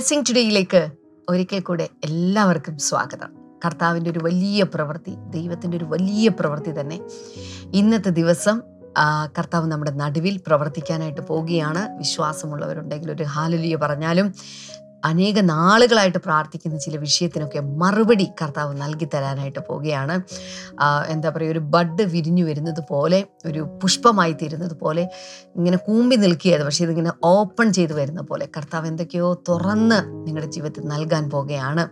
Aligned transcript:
Blessing 0.00 0.24
ടുഡേയിലേക്ക് 0.28 0.88
ഒരിക്കൽ 1.28 1.60
കൂടെ 1.60 1.88
എല്ലാവർക്കും 2.04 2.78
സ്വാഗതം. 2.78 3.28
കർത്താവിന്റെ 3.64 4.10
ഒരു 4.10 4.18
വലിയ 4.22 4.62
പ്രവൃത്തി 4.62 5.14
ദൈവത്തിന്റെ 5.30 5.76
ഒരു 5.76 5.84
വലിയ 5.84 6.28
പ്രവൃത്തി 6.28 6.80
തന്നെ. 6.80 7.00
ഇന്നത്തെ 7.74 8.10
ദിവസം 8.10 8.62
കർത്താവ് 9.38 9.66
നമ്മുടെ 9.66 9.90
നടുവിൽ 9.90 10.40
പ്രവർത്തിക്കാനായിട്ട് 10.46 11.20
പോവുകയാണ്. 11.20 11.98
വിശ്വാസമുള്ളവരുണ്ടെങ്കിൽ 11.98 13.10
ഒരു 13.10 13.22
ഹാലലിയ 13.22 13.76
പറഞ്ഞാലും 13.76 14.34
അനേക 15.04 15.40
നാളുകളായിട്ട് 15.40 16.18
പ്രാർത്ഥിക്കുന്ന 16.18 16.78
ചില 16.78 16.96
വിഷയത്തിനൊക്കെ 16.96 17.60
മറുപടി 17.60 18.26
കർത്താവ് 18.42 18.82
നൽകി 18.82 19.08
തരാനായിട്ട് 19.14 19.58
പോവുകയാണ്. 19.68 20.22
എന്താ 21.08 21.30
പറയുക 21.30 21.50
ഒരു 21.50 21.58
ബഡ് 21.58 22.02
വിരിഞ്ഞു 22.02 22.44
വരുന്നത് 22.44 22.82
പോലെ 22.90 23.24
ഒരു 23.46 23.78
പുഷ്പമായി 23.82 24.32
തീരുന്നത് 24.32 24.76
പോലെ 24.78 25.08
ഇങ്ങനെ 25.56 25.76
കൂമ്പി 25.76 26.16
നിൽക്കുകയായിരുന്നു. 26.16 26.70
പക്ഷേ 26.70 26.84
ഇതിങ്ങനെ 26.84 27.12
ഓപ്പൺ 27.24 27.72
ചെയ്ത് 27.72 27.92
വരുന്ന 27.92 28.20
പോലെ 28.20 28.48
കർത്താവ് 28.56 28.86
എന്തൊക്കെയോ 28.86 29.42
തുറന്ന് 29.48 30.26
നിങ്ങളുടെ 30.26 30.50
ജീവിതത്തിൽ 30.50 30.84
നൽകാൻ 30.84 31.30
പോകുകയാണ് 31.30 31.88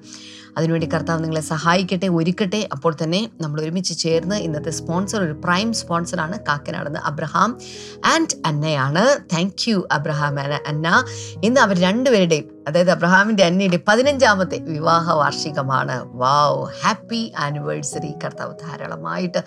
അതിനുവേണ്ടി 0.57 0.89
കർത്താവ് 0.95 1.25
നിങ്ങളെ 1.25 1.41
സഹായിക്കട്ടെ 1.41 2.07
ഒരുക്കട്ടെ. 2.07 2.69
അപ്പോൾ 2.73 2.97
തന്നെ 3.03 3.31
നമ്മൾ 3.41 3.61
ഒരുമിച്ച് 3.61 3.99
ചേർന്ന് 3.99 4.37
ഇന്നത്തെ 4.37 4.71
സ്പോൺസർ 4.71 5.23
ഒരു 5.23 5.33
പ്രൈം 5.33 5.73
സ്പോൺസറാണ് 5.73 6.39
കാക്കനാടെന്ന് 6.39 7.01
Abraham 7.05 7.59
and 8.05 8.37
അന്നയാണ്. 8.47 9.35
Thank 9.35 9.71
you 9.71 9.89
Abraham 9.93 10.41
Anna. 10.41 11.05
ഇന്ന് 11.45 11.61
അവർ 11.61 11.79
രണ്ടുപേരുടെയും 11.79 12.59
അതായത് 12.69 12.91
അബ്രഹാമിന്റെ 12.91 13.45
അന്നയുടെ 13.45 13.81
പതിനഞ്ചാമത്തെ 13.89 14.59
വിവാഹ 14.59 15.13
വാർഷികമാണ്. 15.13 16.17
വാവ് 16.17 16.67
ഹാപ്പി 16.85 17.33
ആനിവേഴ്സറി 17.39 18.13
കർത്താവ് 18.25 18.55
ധാരാളമായിട്ട് 18.55 19.45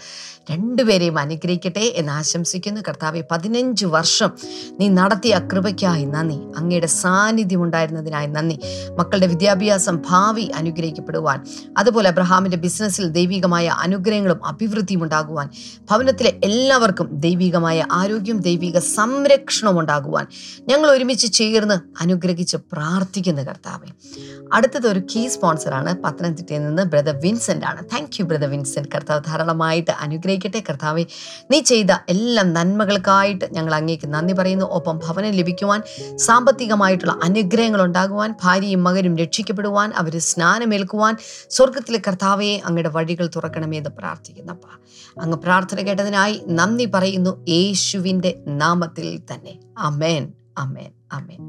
രണ്ടുപേരെയും 0.52 1.20
അനുഗ്രഹിക്കട്ടെ 1.20 1.94
എന്ന് 1.96 2.12
ആശംസിക്കുന്നു. 2.12 2.82
കർത്താവെ 2.88 3.24
പതിനഞ്ച് 3.32 3.86
വർഷം 3.86 4.32
നീ 4.80 4.88
നടത്തിയ 4.88 5.40
കൃപയ്ക്കായി 5.54 6.06
നന്ദി. 6.06 6.36
അങ്ങയുടെ 6.36 6.88
സാന്നിധ്യം 6.88 7.64
ഉണ്ടായിരുന്നതിനായി 7.64 8.28
നന്ദി. 8.28 8.60
മക്കളുടെ 9.00 9.28
വിദ്യാഭ്യാസം 9.28 10.02
ഭാവി 10.10 10.52
അനുഗ്രഹിക്കപ്പെടുവാൻ 10.92 11.40
അതുപോലെ 11.78 12.08
അബ്രഹാമിന്റെ 12.10 12.58
ബിസിനസ്സിൽ 12.58 13.06
ദൈവികമായ 13.18 13.66
അനുഗ്രഹങ്ങളും 13.86 14.40
അഭിവൃദ്ധിയും 14.46 15.04
ഉണ്ടാകുവാൻ. 15.04 15.48
ഭവനത്തിലെ 15.92 16.32
എല്ലാവർക്കും 16.44 17.08
ദൈവികമായ 17.26 17.86
ആരോഗ്യം 17.92 18.38
ദൈവിക 18.38 18.78
സംരക്ഷണവും 18.98 19.80
ഉണ്ടാകുവാൻ. 19.80 20.26
ഞങ്ങൾ 20.68 20.88
ഒരുമിച്ച് 20.92 21.28
ചേർന്ന് 21.34 21.78
അനുഗ്രഹിച്ച് 22.02 22.58
പ്രാർത്ഥിക്കുന്ന 22.74 23.42
കർത്താവെ. 23.44 23.90
അടുത്തത് 24.54 24.88
ഒരു 24.88 25.02
കീ 25.12 25.22
സ്പോൺസറാണ് 25.28 25.92
പത്തനംതിട്ടയിൽ 26.04 26.62
നിന്ന് 26.68 26.84
ബ്രദർ 26.84 27.16
വിൻസെന്റ് 27.24 27.66
ആണ്. 27.66 27.82
താങ്ക് 27.94 28.16
യു 28.20 28.26
ബ്രദർ 28.26 28.50
വിൻസെന്റ് 28.50 28.90
കർത്താവ് 28.96 29.22
ധാരാളമായിട്ട് 29.28 29.92
അനുഗ്രഹിക്കട്ടെ. 30.06 30.62
കർത്താവെ 30.70 31.04
നീ 31.52 31.60
ചെയ്ത 31.72 31.92
എല്ലാ 32.10 32.44
നന്മകൾക്കായിട്ട് 32.58 33.46
ഞങ്ങൾ 33.54 33.74
അങ്ങേക്ക് 33.80 34.08
നന്ദി 34.16 34.34
പറയുന്നു. 34.34 34.66
ഒപ്പം 34.78 34.98
ഭവനം 35.06 35.32
ലഭിക്കുവാൻ 35.32 35.82
സാമ്പത്തികമായിട്ടുള്ള 36.28 37.14
അനുഗ്രഹങ്ങൾ 37.24 37.82
ഉണ്ടാകുവാൻ 37.88 38.30
ഭാര്യയും 38.44 38.82
മകനും 38.88 39.14
രക്ഷിക്കപ്പെടുവാൻ 39.24 39.90
അവർ 40.02 40.14
സ്നാനമേൽക്കുവാൻ 40.82 41.16
സ്വർഗത്തിലെ 41.50 42.00
കർത്താവെ 42.08 42.62
അങ്ങയുടെ 42.66 42.90
വഴികൾ 42.90 43.26
തുറക്കണമേ 43.36 43.78
എന്ന് 43.78 43.90
പ്രാർത്ഥിക്കുന്നപ്പ 43.98 44.66
അങ്ങ് 45.22 45.38
പ്രാർത്ഥന 45.38 45.80
കേട്ടതിനായി 45.82 46.36
നന്ദി 46.50 46.86
പറയുന്നു 46.86 47.32
യേശുവിന്റെ 47.50 48.32
നാമത്തിൽ 48.48 49.08
തന്നെ. 49.32 49.54
അമേൻ 49.78 50.24
അമേൻ 50.58 50.92
അമേൻ 51.12 51.42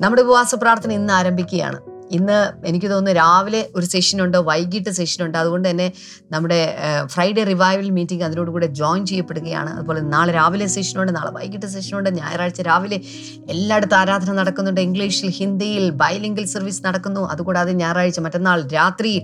നമ്മുടെ 0.00 0.22
ഉപവാസ 0.22 0.54
പ്രാർത്ഥന 0.54 0.90
ഇന്ന് 0.92 1.12
ആരംഭിക്കുകയാണ്. 1.12 1.78
ഇന്ന് 2.12 2.66
എനിക്ക് 2.66 2.86
തോന്നുന്നു 2.86 3.20
രാവിലെ 3.20 3.68
ഒരു 3.76 3.86
സെഷനുണ്ട് 3.86 4.38
വൈകിട്ട് 4.38 4.90
സെഷനുണ്ട് 4.90 5.38
അതുകൊണ്ട് 5.38 5.70
തന്നെ 5.70 5.92
നമ്മുടെ 6.32 6.76
ഫ്രൈഡേ 7.06 7.44
റിവൈവൽ 7.44 7.90
മീറ്റിംഗ് 7.90 8.24
അതിനോട് 8.24 8.50
കൂടെ 8.50 8.66
ജോയിൻ 8.66 9.06
ചെയ്യപ്പെടുകയാണ്. 9.06 9.70
അതുപോലെ 9.70 10.00
നാളെ 10.00 10.32
രാവിലെ 10.32 10.66
സെഷനുണ്ട് 10.66 11.16
നാളെ 11.16 11.30
വൈകിട്ട് 11.30 11.66
സെഷനുണ്ട് 11.66 12.10
ഞായറാഴ്ച 12.10 12.62
രാവിലെ 12.62 13.00
എല്ലായിടത്തും 13.48 13.96
ആരാധന 13.96 14.32
നടക്കുന്നുണ്ട്. 14.32 14.80
ഇംഗ്ലീഷിൽ 14.80 15.30
ഹിന്ദിയിൽ 15.30 15.90
ബൈലിംഗൽ 15.90 16.44
സർവീസ് 16.44 16.86
നടക്കുന്നു. 16.86 17.20
അതുകൂടാതെ 17.20 17.72
ഞായറാഴ്ച 17.72 18.20
മറ്റന്നാൾ 18.20 18.68
രാത്രി 18.68 19.22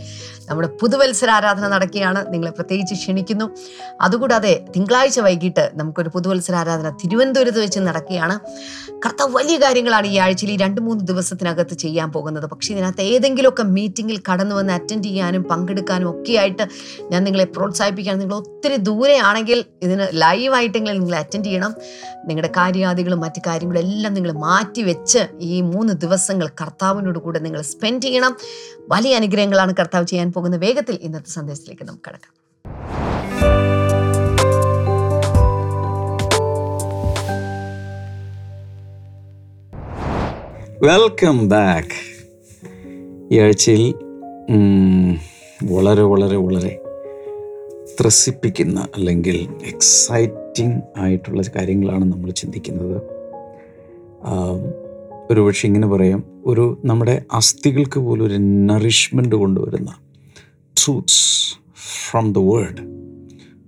നമ്മുടെ 0.49 0.69
പുതുവത്സര 0.69 1.31
ആരാധന 1.31 1.69
നടക്കുകയാണ്. 1.69 2.33
നിങ്ങളെ 2.33 2.50
പ്രത്യേകിച്ച് 2.50 2.94
ക്ഷണിക്കുന്നു. 2.94 3.50
അതുകൂടാതെ 4.00 4.65
തിങ്കളാഴ്ച 4.77 5.21
വൈകിട്ട് 5.21 5.71
നമുക്കൊരു 5.75 6.09
പുതുവത്സര 6.09 6.55
ആരാധന 6.55 6.89
തിരുവനന്തപുരത്ത് 6.89 7.61
വെച്ച് 7.61 7.81
നടക്കുകയാണ്. 7.81 8.41
കറുത്ത 9.06 9.23
വലിയ 9.23 9.56
കാര്യങ്ങളാണ് 9.59 10.06
ഈ 10.06 10.19
ആഴ്ചയിൽ 10.19 10.53
ഈ 10.53 10.56
രണ്ട് 10.56 10.81
മൂന്ന് 10.81 11.05
ദിവസത്തിനകത്ത് 11.06 11.75
ചെയ്യാൻ 11.75 12.12
പോകുന്നത്. 12.12 12.44
പക്ഷേ 12.44 12.74
ഇതിനകത്ത് 12.75 13.03
ഏതെങ്കിലുമൊക്കെ 13.03 13.62
മീറ്റിങ്ങിൽ 13.62 14.19
കടന്നു 14.29 14.55
വന്ന് 14.55 14.73
അറ്റൻഡ് 14.73 15.05
ചെയ്യാനും 15.05 15.43
പങ്കെടുക്കാനും 15.43 16.11
ഒക്കെ 16.11 16.33
ആയിട്ട് 16.33 16.65
ഞാൻ 17.11 17.25
നിങ്ങളെ 17.25 17.45
പ്രോത്സാഹിപ്പിക്കാൻ 17.45 18.19
നിങ്ങൾ 18.19 18.37
ഒത്തിരി 18.37 18.77
ദൂരെയാണെങ്കിൽ 18.77 19.65
ഇതിന് 19.83 20.07
ലൈവായിട്ടെങ്കിലും 20.12 21.01
നിങ്ങൾ 21.01 21.19
അറ്റൻഡ് 21.19 21.45
ചെയ്യണം. 21.45 21.75
നിങ്ങളുടെ 22.29 22.51
കാര്യാദികളും 22.57 23.21
മറ്റു 23.21 23.41
കാര്യങ്ങളും 23.47 23.81
എല്ലാം 23.81 24.15
നിങ്ങൾ 24.15 24.33
മാറ്റി 24.33 24.83
വെച്ച് 24.83 25.23
ഈ 25.41 25.61
മൂന്ന് 25.61 25.95
ദിവസങ്ങൾ 25.95 26.49
കർത്താവിനോട് 26.62 27.19
കൂടെ 27.19 27.39
നിങ്ങൾ 27.39 27.61
സ്പെൻഡ് 27.73 28.03
ചെയ്യണം. 28.03 28.35
വലിയ 28.89 29.17
അനുഗ്രഹങ്ങളാണ് 29.17 29.75
കർത്താവ് 29.81 30.06
ചെയ്യാൻ 30.06 30.33
പോകുന്ന 30.33 30.56
വേഗത്തിൽ 30.56 30.99
ഇന്നത്തെ 31.03 31.31
സന്ദേശത്തിലേക്ക് 31.31 31.85
നമുക്ക് 31.85 32.09
കടക്കാം. 32.09 32.33
വെൽക്കം 40.89 41.37
ബാക്ക് 41.49 42.13
ഈ 43.33 43.39
ആഴ്ചയിൽ 43.39 43.95
വളരെ 45.73 46.03
വളരെ 46.03 46.37
വളരെ 46.37 46.81
ത്രസിപ്പിക്കുന്ന 48.01 48.89
അല്ലെങ്കിൽ 48.97 49.49
എക്സൈറ്റിംഗ് 49.67 50.83
ആയിട്ടുള്ള 50.97 51.43
കാര്യങ്ങളാണ് 51.57 52.05
നമ്മൾ 52.05 52.31
ചിന്തിക്കുന്നത്. 52.31 53.03
ഒരു 55.31 55.41
പക്ഷേ 55.41 55.69
ഇങ്ങനെ 55.69 55.87
പറയാം 55.87 56.25
ഒരു 56.47 56.83
നമ്മുടെ 56.85 57.23
അസ്ഥികൾക്ക് 57.33 58.01
പോലും 58.01 58.25
ഒരു 58.27 58.35
നറിഷ്മെന്റ് 58.35 59.37
കൊണ്ടുവരുന്ന 59.37 59.95
ട്രൂത്ത്സ് 60.77 61.56
ഫ്രം 62.11 62.33
ദ 62.33 62.39
വേൾഡ് 62.39 62.83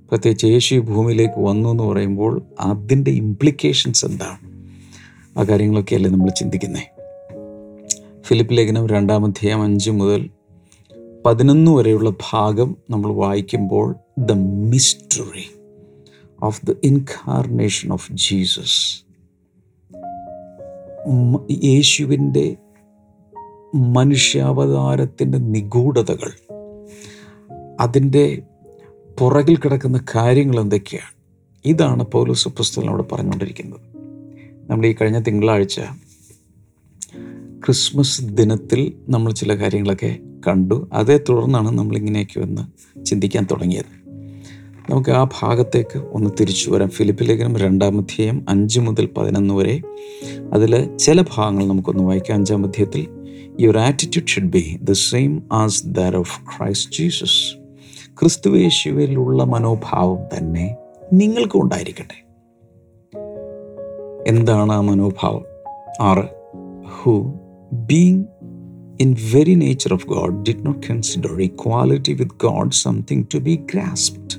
പ്രത്യേകിച്ച് 0.08 0.46
യേശു 0.46 0.74
ഭൂമിയിലേക്ക് 0.74 1.40
വന്നു 1.40 1.68
എന്ന് 1.68 1.84
പറയുമ്പോൾ 1.84 2.42
അതിന്റെ 2.60 3.10
ഇംപ്ലിക്കേഷൻസ് 3.10 4.06
എന്താണ്? 4.06 4.38
ആ 5.38 5.42
കാര്യങ്ങളൊക്കെയല്ലേ 5.42 6.10
നമ്മൾ 6.10 6.30
ചിന്തിക്കുന്നത് 6.30 6.95
ഫിലിപ്പ് 8.26 8.56
ലേഖനം 8.56 8.86
രണ്ടാമധ്യായം 8.86 9.62
അഞ്ച് 9.62 9.90
മുതൽ 9.90 10.30
പതിനൊന്ന് 11.26 11.70
വരെയുള്ള 11.70 12.10
ഭാഗം 12.32 12.76
നമ്മൾ 12.90 13.12
വായിക്കുമ്പോൾ 13.12 13.94
the 14.18 14.32
mystery 14.70 15.50
of 16.42 16.66
the 16.66 16.74
incarnation 16.84 17.92
of 17.92 18.12
Jesus 18.12 19.04
യേശുവിന്റെ 21.64 22.56
മനുഷ്യാവതാരത്തിന്റെ 23.74 25.38
നിഗൂഢതകൾ 25.38 26.32
അതിന്റെ 27.80 28.42
പുറകിൽ 29.20 29.56
കിടക്കുന്ന 29.56 30.04
കാര്യങ്ങൾ 30.14 30.60
എന്തൊക്കെയാണ്? 30.60 31.14
ഇതാണ് 31.64 32.02
പൗലോസ് 32.02 32.48
പുസ്തകം 32.48 32.88
അവിടെ 32.88 33.02
പറഞ്ഞുകൊണ്ടിരിക്കുന്നത്. 33.02 33.80
നമ്മൾ 34.70 34.86
ഈ 34.86 34.92
കഴിഞ്ഞ 34.92 35.18
തിങ്കളാഴ്ച 35.18 35.80
ക്രിസ്മസ് 37.66 38.24
ദിനത്തിൽ 38.24 38.92
നമ്മൾ 39.08 39.32
ചില 39.32 39.54
കാര്യങ്ങളൊക്കെ 39.54 40.16
കണ്ടു. 40.48 40.88
അതേ 40.92 41.20
തുടർന്നാണ് 41.28 41.78
നമ്മളിങ്ങനെയൊക്കെ 41.78 42.40
ഒന്ന് 42.40 42.62
ചിന്തിക്കാൻ 43.04 43.46
തുടങ്ങിയത്. 43.50 44.10
നമുക്ക് 44.90 45.10
ആ 45.10 45.24
ഭാഗത്തേക്ക് 45.24 45.98
ഒന്ന് 45.98 46.30
തിരിച്ചു 46.40 46.70
വരാം. 46.70 46.88
ഫിലിപ്പ് 46.88 47.28
ലേഖനം 47.28 47.56
രണ്ടാമധ്യായം 47.56 48.46
അഞ്ച് 48.48 48.80
മുതൽ 48.80 49.06
പതിനൊന്ന് 49.06 49.54
വരെ. 49.54 49.82
അതിൽ 50.52 50.96
ചില 50.96 51.22
ഭാഗങ്ങൾ 51.22 51.66
നമുക്കൊന്ന് 51.66 52.04
വായിക്കാം. 52.04 52.36
അഞ്ചാം 52.36 52.66
അധ്യായത്തിൽ 52.66 53.06
your 53.60 53.78
attitude 53.78 54.28
should 54.28 54.50
be 54.50 54.78
the 54.82 54.92
same 54.92 55.42
as 55.52 55.82
that 55.86 56.16
of 56.16 56.40
Christ 56.40 56.98
Jesus 56.98 57.56
ക്രിസ്തുവേശുവിലുള്ള 58.20 59.44
മനോഭാവം 59.44 60.38
തന്നെ 60.38 60.76
നിങ്ങൾക്കും 61.12 61.62
ഉണ്ടായിരിക്കട്ടെ. 61.62 62.26
എന്താണ് 64.26 64.72
ആ 64.72 64.80
മനോഭാവം? 64.80 65.44
ആറ് 66.00 66.24
who 66.86 67.34
being 67.72 68.24
in 69.00 69.16
very 69.32 69.54
nature 69.54 69.92
of 69.92 70.06
God 70.06 70.42
did 70.42 70.66
not 70.66 70.86
consider 70.86 71.40
equality 71.40 72.12
with 72.12 72.34
God 72.40 72.72
something 72.72 73.24
to 73.34 73.38
be 73.38 73.54
grasped 73.54 74.34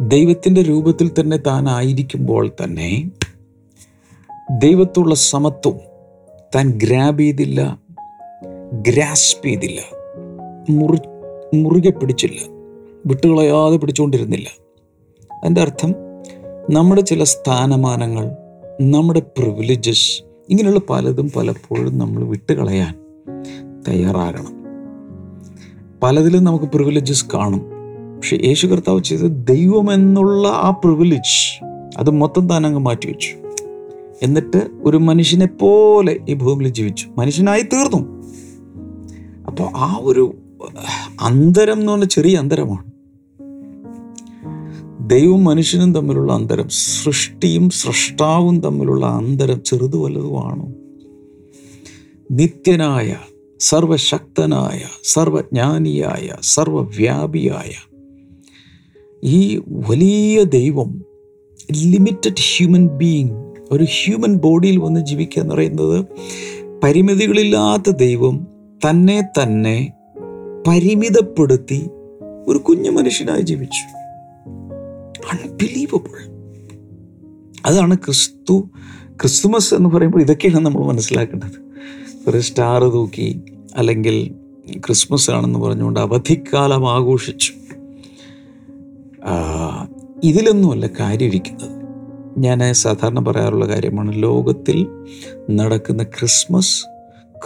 ദൈവത്തിന്റെ 0.00 0.62
രൂപത്തിൽ 0.62 1.10
തന്നെ 1.20 1.36
താൻ 1.36 1.68
ആയിരിക്കുമ്പോൾ 1.68 2.52
തന്നെ 2.64 3.12
ദൈവത്തുള്ള 4.60 5.14
സമത്വം 5.14 5.80
താൻ 6.56 6.70
ഗ്രാബ് 6.70 7.18
ചെയ്തില്ല 7.18 7.78
ഗ്രാസ്പ് 8.82 9.44
ചെയ്തില്ല 9.44 9.80
മുറി 10.70 10.98
മുറുകെ 11.56 11.90
പിടിച്ചില്ല 11.90 12.38
വിട്ടുകളയാതെ 13.06 13.76
പിടിച്ചുകൊണ്ടിരുന്നില്ല. 13.76 14.48
അതിന്റെ 15.30 15.60
അർത്ഥം 15.60 15.94
നമ്മുടെ 16.70 17.00
ചില 17.00 17.24
സ്ഥാനമാനങ്ങൾ 17.24 18.26
നമ്മുടെ 18.80 19.20
പ്രിവിലേജസ് 19.20 20.22
ഇങ്ങനെയുള്ള 20.50 20.80
പലതും 20.90 21.30
പലപ്പോഴും 21.36 21.98
നമ്മൾ 21.98 22.24
വിട്ടുകളയാൻ 22.24 22.94
തയ്യാറാകണം. 23.88 24.64
പലതിലും 26.02 26.44
നമുക്ക് 26.44 26.64
പ്രിവിലേജസ് 26.64 27.26
കാണും. 27.34 27.60
പക്ഷെ 28.16 28.36
യേശു 28.36 28.66
കർത്താവ് 28.66 29.02
ചെയ്തത് 29.02 29.46
ദൈവം 29.46 29.92
എന്നുള്ള 29.92 30.48
ആ 30.48 30.70
പ്രിവിലേജ് 30.70 31.64
അത് 31.98 32.10
മൊത്തം 32.10 32.48
താൻ 32.48 32.66
അങ്ങ് 32.66 32.78
മാറ്റിവെച്ചു. 32.78 33.28
എന്നിട്ട് 34.22 34.60
ഒരു 34.82 34.96
മനുഷ്യനെ 34.96 35.46
പോലെ 35.46 36.20
ഈ 36.28 36.34
ഭൂമിയിൽ 36.34 36.72
ജീവിച്ചു. 36.72 37.08
മനുഷ്യനായി 37.18 37.62
തീർന്നു. 37.62 38.24
അപ്പോൾ 39.46 39.68
ആ 39.76 39.98
ഒരു 40.00 40.34
അന്തരം 41.20 41.80
എന്ന് 41.80 41.92
പറഞ്ഞ 41.92 42.04
ചെറിയ 42.04 42.36
അന്തരമാണ്. 42.36 42.93
ദൈവവും 45.06 45.44
മനുഷ്യനും 45.44 45.94
തമ്മിലുള്ള 45.94 46.32
അന്തരം 46.32 46.68
സൃഷ്ടിയും 46.68 47.70
സൃഷ്ടാവും 47.70 48.60
തമ്മിലുള്ള 48.60 49.06
അന്തരം 49.06 49.62
ചെറുതു 49.62 49.96
വല്ലതുമാണോ 49.96 50.68
നിത്യനായ 52.30 53.16
സർവശക്തനായ 53.60 54.82
സർവജ്ഞാനിയായ 55.04 56.34
സർവവ്യാപിയായ 56.40 57.72
ഈ 59.24 59.60
വലിയ 59.88 60.44
ദൈവം 60.44 61.04
ലിമിറ്റഡ് 61.72 62.40
ഹ്യൂമൻ 62.40 62.88
ബീയിങ് 62.88 63.52
ഒരു 63.70 63.84
ഹ്യൂമൻ 63.84 64.34
ബോഡിയിൽ 64.34 64.76
വന്ന് 64.76 65.00
ജീവിക്കുക 65.00 65.42
എന്ന് 65.42 65.54
പറയുന്നത് 65.54 66.06
പരിമിതികളില്ലാത്ത 66.82 67.90
ദൈവം 67.90 68.46
തന്നെ 68.88 69.20
തന്നെ 69.20 69.92
പരിമിതപ്പെടുത്തി 70.66 71.90
ഒരു 72.46 72.58
കുഞ്ഞു 72.58 72.90
മനുഷ്യനായി 72.90 73.42
ജീവിച്ചു. 73.42 74.03
അൺബിലീവബിൾ 75.32 76.34
അതാണ് 77.66 77.94
ക്രിസ്തു 77.94 78.70
ക്രിസ്തുമസ് 79.10 79.74
എന്ന് 79.74 79.88
പറയുമ്പോൾ 79.88 80.20
ഇതൊക്കെയാണ് 80.20 80.66
നമ്മൾ 80.66 80.84
മനസ്സിലാക്കേണ്ടത്. 80.84 81.64
ഒരു 82.28 82.40
സ്റ്റാർ 82.40 82.84
തൂക്കി 82.84 83.42
അല്ലെങ്കിൽ 83.76 84.34
ക്രിസ്മസ് 84.78 85.30
ആണെന്ന് 85.30 85.58
പറഞ്ഞുകൊണ്ട് 85.58 86.00
അവധിക്കാലം 86.00 86.90
ആഘോഷിച്ചു. 86.90 87.52
ഇതിലൊന്നുമല്ല 90.24 90.86
കാര്യം 90.86 91.26
ഇരിക്കുന്നത് 91.26 91.84
ഞാൻ 92.38 92.74
സാധാരണ 92.74 93.24
പറയാറുള്ള 93.24 93.66
കാര്യമാണ് 93.66 94.22
ലോകത്തിൽ 94.22 94.86
നടക്കുന്ന 95.50 96.02
ക്രിസ്മസ് 96.02 96.84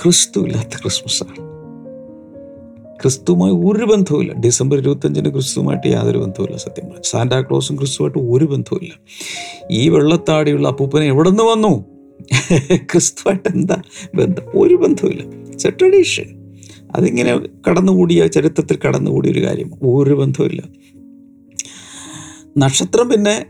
ക്രിസ്തു 0.02 0.40
ഇല്ലാത്ത 0.40 0.68
ക്രിസ്മസ് 0.68 1.22
ആണ് 1.22 1.47
ക്രിസ്തുവുമായി 3.02 3.52
ഒരു 3.52 3.84
ബന്ധവുമില്ല. 3.84 4.32
ഡിസംബർ 4.32 4.78
ഇരുപത്തഞ്ചിന് 4.78 5.30
ക്രിസ്തുവുമായിട്ട് 5.30 5.86
യാതൊരു 5.86 6.18
ബന്ധവുമില്ല 6.18 6.56
സത്യം 6.56 6.88
പറഞ്ഞു 6.88 7.02
സാന്റാക്ലോസും 7.04 7.76
ക്രിസ്തുവായിട്ട് 7.76 8.18
ഒരു 8.18 8.44
ബന്ധവുമില്ല. 8.44 8.94
ഈ 9.70 9.88
വെള്ളത്താടിയുള്ള 9.88 10.68
അപ്പൂപ്പനെ 10.68 11.06
എവിടെ 11.06 11.28
നിന്ന് 11.30 11.42
വന്നു? 11.42 11.84
ക്രിസ്തുവായിട്ട് 12.76 13.48
എന്താ 13.48 13.82
ബന്ധം? 14.14 14.42
ഒരു 14.54 14.74
ബന്ധവുമില്ല. 14.74 15.22
ഇറ്റ്സ് 15.22 15.66
എ 15.66 15.70
ട്രഡീഷൻ 15.70 16.24
അതിങ്ങനെ 16.96 17.38
കടന്നുകൂടിയ 17.68 18.26
ചരിത്രത്തിൽ 18.26 18.78
കടന്നുകൂടിയ 18.86 19.30
ഒരു 19.30 19.46
കാര്യം. 19.46 19.70
ഒരു 19.82 20.14
ബന്ധവുമില്ല. 20.14 20.62
നക്ഷത്രം 22.58 23.08
പിന്നെ 23.08 23.46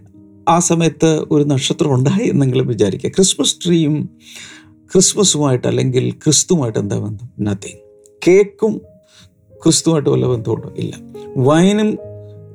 ആ 0.48 0.58
സമയത്ത് 0.58 1.24
ഒരു 1.30 1.44
നക്ഷത്രം 1.44 1.94
ഉണ്ടായി 1.94 2.28
എന്നെങ്കിലും 2.28 2.66
വിചാരിക്കുക. 2.66 3.10
ക്രിസ്മസ് 3.10 3.56
ട്രീയും 3.64 4.10
ക്രിസ്മസുമായിട്ട് 4.92 5.68
അല്ലെങ്കിൽ 5.68 6.10
ക്രിസ്തുമായിട്ട് 6.10 6.78
എന്താ 6.78 6.98
ബന്ധം? 6.98 7.30
നത്തിങ് 7.40 7.78
കേക്കും 8.28 8.80
ക്രിസ്തുമായിട്ട് 9.64 10.10
വല്ല 10.10 10.26
ബന്ധമുണ്ടോ? 10.26 10.68
ഇല്ല. 10.78 10.92
വൈനും 11.36 11.98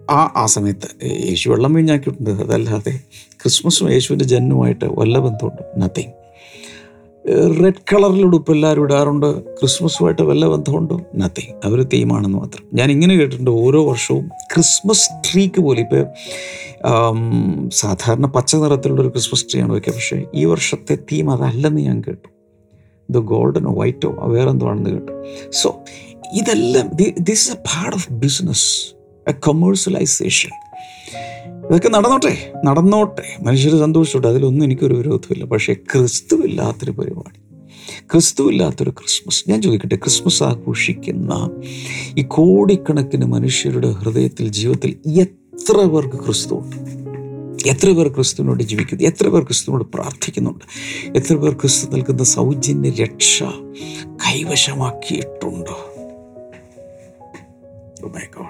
ആ 0.10 0.34
ആ 0.36 0.46
സമയത്ത് 0.46 1.06
യേശു 1.30 1.50
വെള്ളം 1.50 1.74
വീഞ്ഞാക്കിയിട്ടുണ്ട്. 1.74 2.30
അതല്ലാതെ 2.30 3.00
ക്രിസ്മസും 3.32 3.92
യേശുവിന്റെ 3.92 4.26
ജന്മമായിട്ട് 4.26 4.86
വല്ല 4.86 5.20
ബന്ധമുണ്ടോ? 5.20 5.80
നത്തിങ് 5.80 6.12
റെഡ് 7.64 7.82
കളറിൽ 7.94 8.24
ഉടുപ്പ് 8.24 8.52
എല്ലാവരും 8.52 8.84
ഇടാറുണ്ട്. 8.84 9.44
ക്രിസ്മസുമായിട്ട് 9.44 10.22
വല്ല 10.22 10.48
ബന്ധമുണ്ടോ? 10.48 11.02
നത്തിങ് 11.16 11.54
അവർ 11.66 11.84
തീമാണെന്ന് 11.84 12.38
മാത്രം. 12.38 12.66
ഞാൻ 12.74 12.92
ഇങ്ങനെ 12.92 13.16
കേട്ടിട്ടുണ്ട് 13.16 13.52
ഓരോ 13.52 13.90
വർഷവും 13.90 14.28
ക്രിസ്മസ് 14.54 15.10
ട്രീക്ക് 15.32 15.62
പോലെ 15.62 15.82
ഇപ്പോൾ 15.82 16.06
സാധാരണ 17.74 18.26
പച്ച 18.26 18.56
നിറത്തിലുള്ള 18.56 19.02
ഒരു 19.02 19.10
ക്രിസ്മസ് 19.10 19.46
ട്രീ 19.52 19.62
ആണ് 19.62 19.72
വയ്ക്കുക 19.72 19.94
പക്ഷേ 19.94 20.24
ഈ 20.36 20.46
വർഷത്തെ 20.46 20.96
തീം 20.96 21.32
അതല്ലെന്ന് 21.32 21.82
ഞാൻ 21.82 22.04
കേട്ടു. 22.08 22.33
ഇത് 23.10 23.18
ഗോൾഡനോ 23.18 23.74
വൈറ്റോ 23.74 24.16
വേറെന്തോ 24.22 24.70
ആണെന്ന് 24.70 24.90
കേട്ടു. 24.90 25.24
സോ 25.52 25.84
ഇതെല്ലാം 26.34 26.90
this 26.98 27.32
is 27.32 27.52
a 27.52 27.56
part 27.56 27.96
of 27.96 28.14
business 28.14 28.96
a 29.30 29.32
commercialisation 29.32 30.50
ഇതൊക്കെ 31.70 31.90
നടന്നോട്ടെ 31.90 32.52
നടന്നോട്ടെ. 32.66 33.44
മനുഷ്യർ 33.44 33.80
സന്തോഷിച്ചോട്ടെ 33.80 34.28
അതിലൊന്നും 34.28 34.66
എനിക്കൊരു 34.66 34.94
വിരോധമില്ല. 34.94 35.46
പക്ഷേ 35.46 35.74
ക്രിസ്തു 35.74 36.36
ഇല്ലാത്തൊരു 36.36 36.92
പരിപാടി. 36.92 37.40
ക്രിസ്തു 38.12 38.52
ഇല്ലാത്തൊരു 38.52 38.90
ക്രിസ്മസ്. 38.90 39.50
ഞാൻ 39.50 39.62
ചോദിക്കട്ടെ 39.62 39.96
ക്രിസ്മസ് 39.96 40.44
ആഘോഷിക്കുന്ന 40.44 41.50
ഈ 42.18 42.22
കോടിക്കണക്കിന് 42.22 43.26
മനുഷ്യരുടെ 43.26 43.92
ഹൃദയത്തിൽ 43.92 44.48
ജീവിതത്തിൽ 44.48 45.20
എത്ര 45.20 45.78
പേർക്ക് 45.78 46.26
ക്രിസ്തു 46.26 46.56
ഉണ്ട് 46.56 47.03
എത്ര 47.66 47.92
പേർ 47.92 48.08
ക്രിസ്തുവിനോട് 48.08 48.64
ജീവിക്കുന്നു? 48.64 49.04
എത്ര 49.04 49.28
പേർ 49.28 49.44
ക്രിസ്തുവിനോട് 49.44 49.88
പ്രാർത്ഥിക്കുന്നുണ്ട്? 49.94 50.66
എത്ര 51.18 51.36
പേർ 51.36 51.54
ക്രിസ്തു 51.54 51.96
നൽകുന്ന 51.96 52.24
സൗജന്യ 52.24 52.90
രക്ഷ 52.90 53.44
കൈവശമാക്കിയിട്ടുണ്ടോ? 54.08 55.90
Oh. 58.06 58.44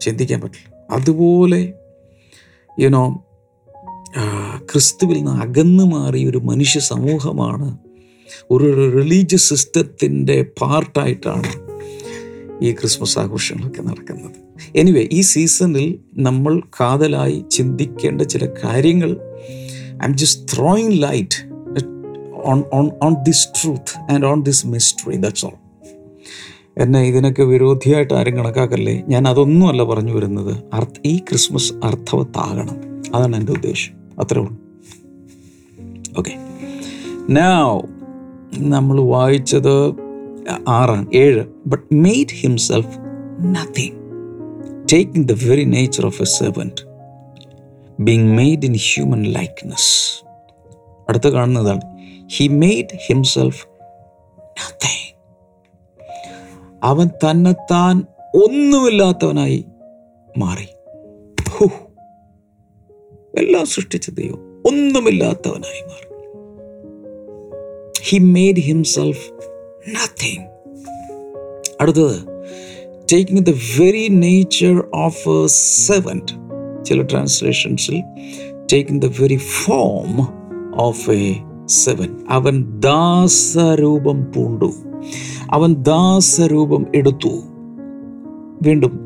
ചിന്തിക്കാൻ 0.00 0.40
പറ്റില്ല. 0.40 0.76
അതുപോലെ 0.90 1.72
യുനോ 2.80 3.24
ക്രിസ്തുവിൽ 4.72 5.16
നിന്ന് 5.16 5.30
അകന്നു 5.30 5.84
മാറിയ 5.84 6.30
ഒരു 6.30 6.38
മനുഷ്യ 6.38 6.80
സമൂഹമാണ് 6.80 7.78
ഒരു 8.50 8.90
റിലീജിയസ് 8.90 9.48
സിസ്റ്റത്തിന്റെ 9.48 10.42
പാർട്ടായിട്ടാണ് 10.42 11.50
ഈ 12.64 12.72
ക്രിസ്മസ് 12.72 13.18
ആഘോഷങ്ങളൊക്കെ 13.18 13.82
നടക്കുന്നത്. 13.82 14.43
എനിവേ 14.76 15.08
ഈ 15.12 15.20
സീസണിൽ 15.20 15.98
നമ്മൾ 16.14 16.60
കാതലായി 16.80 17.44
ചിന്തിക്കേണ്ട 17.50 18.22
ചില 18.22 18.48
കാര്യങ്ങൾ 18.64 19.16
I'm 20.06 20.16
just 20.16 20.56
throwing 20.56 21.02
light 21.02 21.54
on 22.44 22.64
on 22.72 22.90
on 23.02 23.14
this 23.24 23.48
truth 23.62 24.12
and 24.12 24.26
on 24.26 24.42
this 24.42 24.66
mystery 24.66 25.16
that's 25.16 25.46
all 25.46 25.64
എന്നെ 26.78 27.02
ഇതിനൊക്കെ 27.02 27.42
വിരോധിയായിട്ട് 27.42 28.14
ആരും 28.14 28.36
കണക്കാക്കല്ലേ? 28.36 29.02
ഞാൻ 29.08 29.28
അതൊന്നുമല്ല 29.28 29.84
പറഞ്ഞു 29.84 30.12
വരുന്നത്. 30.12 30.64
അർത്ഥ 30.72 30.92
ഈ 31.04 31.16
ക്രിസ്മസ് 31.16 31.72
അർത്ഥവത്താകണം. 31.84 32.76
അതാണ് 33.16 33.36
എന്റെ 33.36 33.52
ഉദ്ദേശം. 33.52 33.92
അത്രേ 34.18 34.40
ഉള്ളൂ. 34.40 34.58
ഓക്കെ 36.18 36.30
now 37.28 37.88
നമ്മൾ 38.58 39.00
വായിച്ചത് 39.00 39.94
ആറാണ് 40.68 41.06
ഏഴ്. 41.14 41.44
But 41.66 41.94
made 41.94 42.28
himself 42.28 42.98
nothing 43.40 44.03
taking 44.92 45.28
the 45.28 45.36
very 45.36 45.66
nature 45.74 46.04
of 46.04 46.16
a 46.20 46.24
servant 46.24 46.80
being 48.00 48.36
made 48.36 48.64
in 48.64 48.74
human 48.74 49.24
likeness 49.24 50.24
അടുത്ത 51.08 51.28
കാണുന്നതാണ് 51.28 51.80
ഹി 52.26 52.48
മെയ്ഡ് 52.48 52.96
ഹിംസെൽഫ് 53.06 53.66
നത്തിങ് 54.40 55.10
അവൻ 56.82 57.06
തന്നെത്താൻ 57.06 58.04
ഒന്നുമില്ലാത്തവനായി 58.34 59.64
മാറി. 60.38 60.68
എല്ലാം 63.38 63.66
സൃഷ്ടിച്ച 63.66 64.10
ദൈവം 64.10 64.62
ഒന്നുമില്ലാത്തവനായി 64.66 65.82
മാറി. 65.90 66.08
ഹി 68.02 68.18
മെയ്ഡ് 68.18 68.56
ഹിംസെൽഫ് 68.56 69.26
നത്തിങ് 69.88 70.46
അടുത്തത് 71.80 72.33
taking 73.12 73.46
the 73.46 73.50
very 73.50 74.08
nature 74.08 74.84
of 74.94 75.28
a 75.28 75.46
servant 75.46 76.32
ചില 76.84 77.02
ട്രാൻസ്ലേഷൻസിൽ 77.02 78.02
taking 78.72 79.02
the 79.02 79.04
very 79.20 79.36
form 79.36 80.28
of 80.80 81.10
a 81.10 81.34
servant 81.66 82.16
അവൻ 82.30 82.80
ദാസരൂപം 82.80 84.32
പൂണ്ടു. 84.32 84.72
അവൻ 85.50 85.74
ദാസരൂപം 85.74 86.86
എടുത്തു. 86.94 87.42
വീണ്ടും 88.62 89.00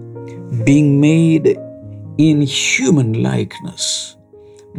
being 0.65 1.03
made 1.03 1.55
in 2.21 2.45
human 2.45 3.13
likeness 3.13 4.19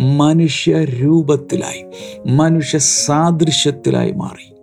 മനുഷ്യ 0.01 0.85
രൂപത്തിലായി 0.85 1.83
മനുഷ്യ 2.27 2.77
സാദൃശ്യത്തിലായി 2.77 4.11
മാറി. 4.11 4.53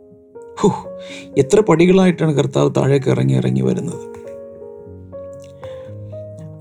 എത്ര 1.39 1.61
പടികളായിട്ടാണ് 1.61 2.33
കർത്താവ് 2.33 2.71
താഴേക്ക് 2.77 3.11
ഇറങ്ങി 3.11 3.35
ഇറങ്ങി 3.35 3.61
വരുന്നത്? 3.61 4.16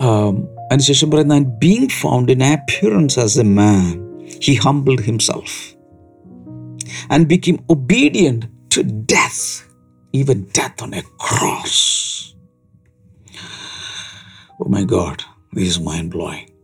അതിനുശേഷം 0.01 1.11
പറയുന്ന 1.11 1.39
being 1.39 1.87
found 2.01 2.31
in 2.31 2.43
appearance 2.43 3.19
as 3.19 3.39
a 3.39 3.43
man 3.43 4.07
he 4.45 4.53
humbled 4.53 5.01
himself 5.01 5.75
and 7.11 7.27
become 7.27 7.59
obedient 7.69 8.45
to 8.77 8.81
death 8.81 9.67
even 10.13 10.41
death 10.41 10.83
on 10.83 10.95
a 10.95 11.01
cross 11.01 11.83
oh 14.61 14.65
my 14.67 14.83
God 14.83 15.19
these 15.55 15.81
mind 15.81 16.09
blowing 16.09 16.55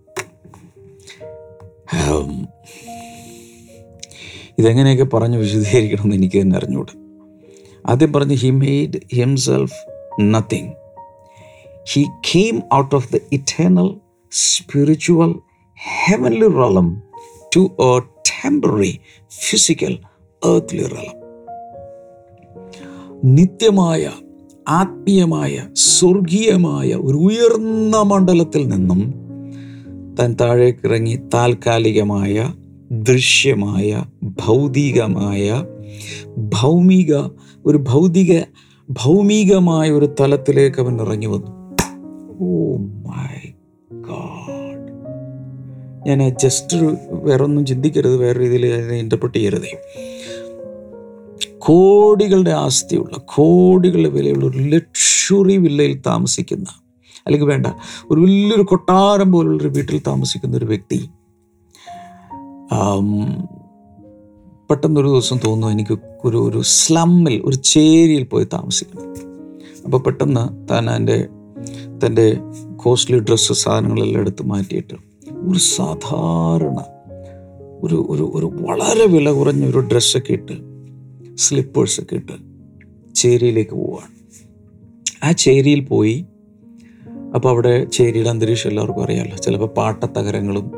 ഇതെങ്ങനെയൊക്കെ 4.60 5.04
പറഞ്ഞ് 5.04 5.38
വിശദീകരിക്കണമെന്ന് 5.38 6.16
എനിക്ക് 6.16 6.42
തന്നെ 6.42 6.58
അറിഞ്ഞുകൂടെ 6.58 6.92
ആദ്യം 7.86 8.14
പറഞ്ഞ് 8.14 8.36
he 8.36 8.50
made 8.50 9.00
himself 9.14 9.74
nothing 10.22 10.74
he 11.94 12.06
came 12.32 12.62
out 12.74 12.96
of 12.96 13.14
the 13.14 13.20
eternal 13.34 13.98
spiritual 14.32 15.36
heavenly 15.76 16.48
realm 16.48 17.02
to 17.56 17.60
a 17.60 18.00
temporary 18.00 19.00
physical 19.50 19.98
earthly 20.48 20.84
realm. 20.84 21.18
നിത്യമായ 23.24 24.12
ആത്മീയമായ 24.70 25.68
സ്വർഗീയമായ 25.74 26.94
ഒരു 26.94 27.18
ഉയർന്ന 27.18 28.02
മണ്ഡലത്തിൽ 28.02 28.68
നിന്നും 28.68 29.14
താൻ 30.16 30.36
താഴേക്കിറങ്ങി 30.42 31.20
താൽക്കാലികമായ 31.34 32.54
ദൃശ്യമായ 32.92 34.06
ഭൗതികമായ 34.24 35.66
ഭൗമിക 36.38 37.16
ഒരു 37.66 37.78
ഭൗതിക 37.78 38.42
ഭൗമികമായ 38.90 39.92
ഒരു 39.92 40.16
തലത്തിലേക്ക് 40.20 40.82
അവൻ 40.82 41.02
ഇറങ്ങി 41.02 41.26
വന്നു. 41.26 41.61
മൈ 42.42 43.38
ഗാഡ് 43.92 44.92
ഞാൻ 46.08 46.38
ജസ്റ്റ് 46.38 46.78
ഒരു 46.78 46.98
വേറെ 47.12 47.44
ഒന്നും 47.44 47.66
ചിന്തിക്കരുത് 47.66 48.18
വേറെ 48.18 48.40
രീതിയിൽ 48.40 48.74
അതിനെ 48.74 48.98
ഇന്റർപ്രറ്റ് 48.98 49.36
ചെയ്യരുതേ. 49.36 49.72
കോടികളുടെ 51.58 52.52
ആസ്തിയുള്ള 52.52 53.22
കോടികളുടെ 53.36 54.10
വിലയുള്ള 54.10 54.46
ഒരു 54.46 54.58
ലക്ഷറി 54.58 55.58
വില്ലയിൽ 55.58 56.02
താമസിക്കുന്ന 56.08 56.66
അല്ലെങ്കിൽ 57.28 57.48
വേണ്ട 57.48 57.68
ഒരു 58.12 58.22
വലിയൊരു 58.22 58.62
കൊട്ടാരം 58.62 59.32
പോലുള്ളൊരു 59.32 59.68
വീട്ടിൽ 59.68 60.02
താമസിക്കുന്ന 60.08 60.58
ഒരു 60.58 60.66
വ്യക്തി 60.66 61.10
പെട്ടെന്നൊരു 64.70 65.08
ദിവസം 65.08 65.40
തോന്നുന്നു 65.46 65.74
എനിക്ക് 65.74 65.98
ഒരു 66.26 66.38
ഒരു 66.38 66.62
സ്ലമ്മിൽ 66.62 67.42
ഒരു 67.46 67.56
ചേരിയിൽ 67.56 68.24
പോയി 68.24 68.46
താമസിക്കണം 68.54 69.14
അപ്പോൾ 69.86 70.02
പെട്ടെന്ന് 70.02 70.68
താൻ 70.70 70.90
എന്റെ 70.90 71.28
തന്റെ 71.98 72.38
കോസ്റ്റ്ലി 72.76 73.20
ഡ്രസ്സ് 73.20 73.54
സാധനങ്ങളെല്ലാം 73.54 74.22
എടുത്ത് 74.22 74.44
മാറ്റിയിട്ട് 74.44 74.94
ഒരു 75.50 75.60
സാധാരണ 75.60 76.84
ഒരു 77.84 78.08
ഒരു 78.10 78.32
ഒരു 78.34 78.46
വളരെ 78.46 79.06
വില 79.06 79.32
കുറഞ്ഞ 79.32 79.66
ഒരു 79.66 79.80
ഡ്രസ്സൊക്കെ 79.80 80.34
ഇട്ട് 80.34 80.72
സ്ലിപ്പേഴ്സൊക്കെ 81.36 82.16
ഇട്ട് 82.16 82.52
ചേരിയിലേക്ക് 83.16 83.72
പോവുകയാണ് 83.72 84.22
ആ 85.24 85.32
ചേരിയിൽ 85.32 85.82
പോയി. 85.82 86.26
അപ്പോൾ 87.36 87.50
അവിടെ 87.50 87.86
ചേരിയുടെ 87.86 88.30
അന്തരീക്ഷം 88.30 88.70
എല്ലാവർക്കും 88.70 89.04
അറിയാമല്ലോ. 89.04 89.38
ചിലപ്പോൾ 89.38 89.68
പാട്ടത്തകരങ്ങളും 89.68 90.72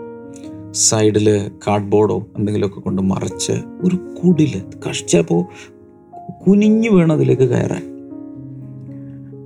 സൈഡിൽ 0.71 1.51
കാർഡ്ബോർഡോ 1.67 2.25
എന്തെങ്കിലുമൊക്കെ 2.37 2.79
കൊണ്ട് 2.79 3.01
മറച്ച് 3.01 3.51
ഒരു 3.51 3.95
കുടിൽ 3.95 4.61
കഷ്ടിച്ചപ്പോൾ 4.89 5.45
കുനിഞ്ഞു 6.45 6.89
വേണം 6.89 7.15
അതിലേക്ക് 7.15 7.43
കയറാൻ. 7.43 7.92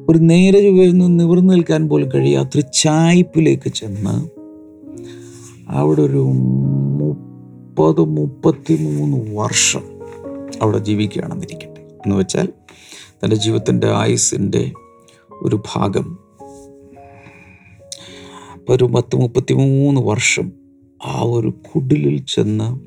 ഒരു 0.09 0.17
നേരെ 0.17 0.61
ചൊവ്വന്ന് 0.61 1.19
നിവർന്നു 1.19 1.53
നിൽക്കാൻ 1.53 1.89
പോലും 1.89 2.09
കഴിയാത്തൊരു 2.15 2.63
ചായ്പിലേക്ക് 2.73 3.69
ചെന്ന് 3.69 4.29
അവിടെ 5.69 6.01
ഒരു 6.01 6.23
മുപ്പത് 7.01 8.01
മുപ്പത്തി 8.01 8.73
മൂന്ന് 8.83 9.37
വർഷം 9.37 9.81
അവിടെ 10.61 10.77
ജീവിക്കുകയാണെന്നിരിക്കട്ടെ. 10.77 11.81
എന്ന് 11.81 12.15
വെച്ചാൽ 12.15 12.49
തന്റെ 13.23 13.35
ജീവിതത്തിന്റെ 13.35 13.87
ആയുസിന്റെ 13.87 14.71
ഒരു 15.41 15.55
ഭാഗം. 15.55 16.17
ഒരു 18.69 18.83
പത്ത് 18.83 19.15
മുപ്പത്തി 19.15 19.53
മൂന്ന് 19.53 20.01
വർഷം 20.01 20.51
ആ 21.05 21.21
ഒരു 21.21 21.47
കുടിലിൽ 21.47 22.17
ചെന്ന് 22.17 22.79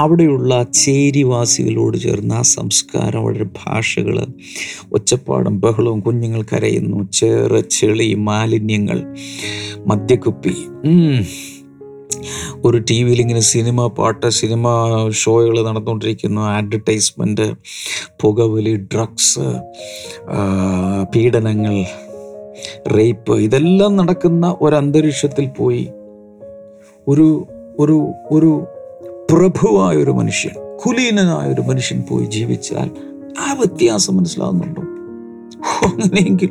അവിടെയുള്ള 0.00 0.66
ചേരിവാസികളോട് 0.74 1.96
ചേർന്ന 1.96 2.32
ആ 2.32 2.42
സംസ്കാരം 2.42 3.18
അവരുടെ 3.20 3.46
ഭാഷകൾ 3.58 4.26
ഒച്ചപ്പാടും 4.92 5.60
ബഹളവും 5.60 6.00
കുഞ്ഞുങ്ങൾ 6.00 6.42
കരയുന്നു. 6.42 6.98
ചേറ് 7.10 7.60
ചെളി 7.68 8.14
മാലിന്യങ്ങൾ 8.14 8.98
മദ്യക്കുപ്പി. 9.86 10.54
ഒരു 12.64 12.78
ടി 12.78 13.02
വിയിൽ 13.02 13.20
ഇങ്ങനെ 13.20 13.40
സിനിമ 13.40 13.86
പാട്ട് 13.86 14.30
സിനിമ 14.30 14.64
ഷോകൾ 15.10 15.68
നടന്നുകൊണ്ടിരിക്കുന്നു. 15.68 16.40
അഡ്വർടൈസ്മെന്റ് 16.40 17.46
പുകവലി 18.20 18.74
ഡ്രഗ്സ് 18.94 19.46
പീഡനങ്ങൾ 21.14 21.76
റേപ്പ് 22.96 23.34
ഇതെല്ലാം 23.36 23.96
നടക്കുന്ന 23.96 24.56
ഒരു 24.60 24.76
അന്തരീക്ഷത്തിൽ 24.76 25.46
പോയി. 25.58 25.86
ഒരു 27.08 27.28
ഒരു 27.78 27.98
ഒരു 28.30 28.52
പ്രഭുവായ 29.30 29.96
ഒരു 29.96 30.10
മനുഷ്യൻ 30.10 30.54
കുലീനനായ 30.84 31.54
ഒരു 31.54 31.60
മനുഷ്യൻ 31.60 32.02
പോയി 32.10 32.26
ജീവിച്ചാൽ 32.26 32.90
ആ 33.40 33.52
വ്യത്യാസം 33.52 34.16
മനസ്സിലാകുന്നുണ്ടോ? 34.16 34.82
അങ്ങനെയെങ്കിൽ 35.86 36.50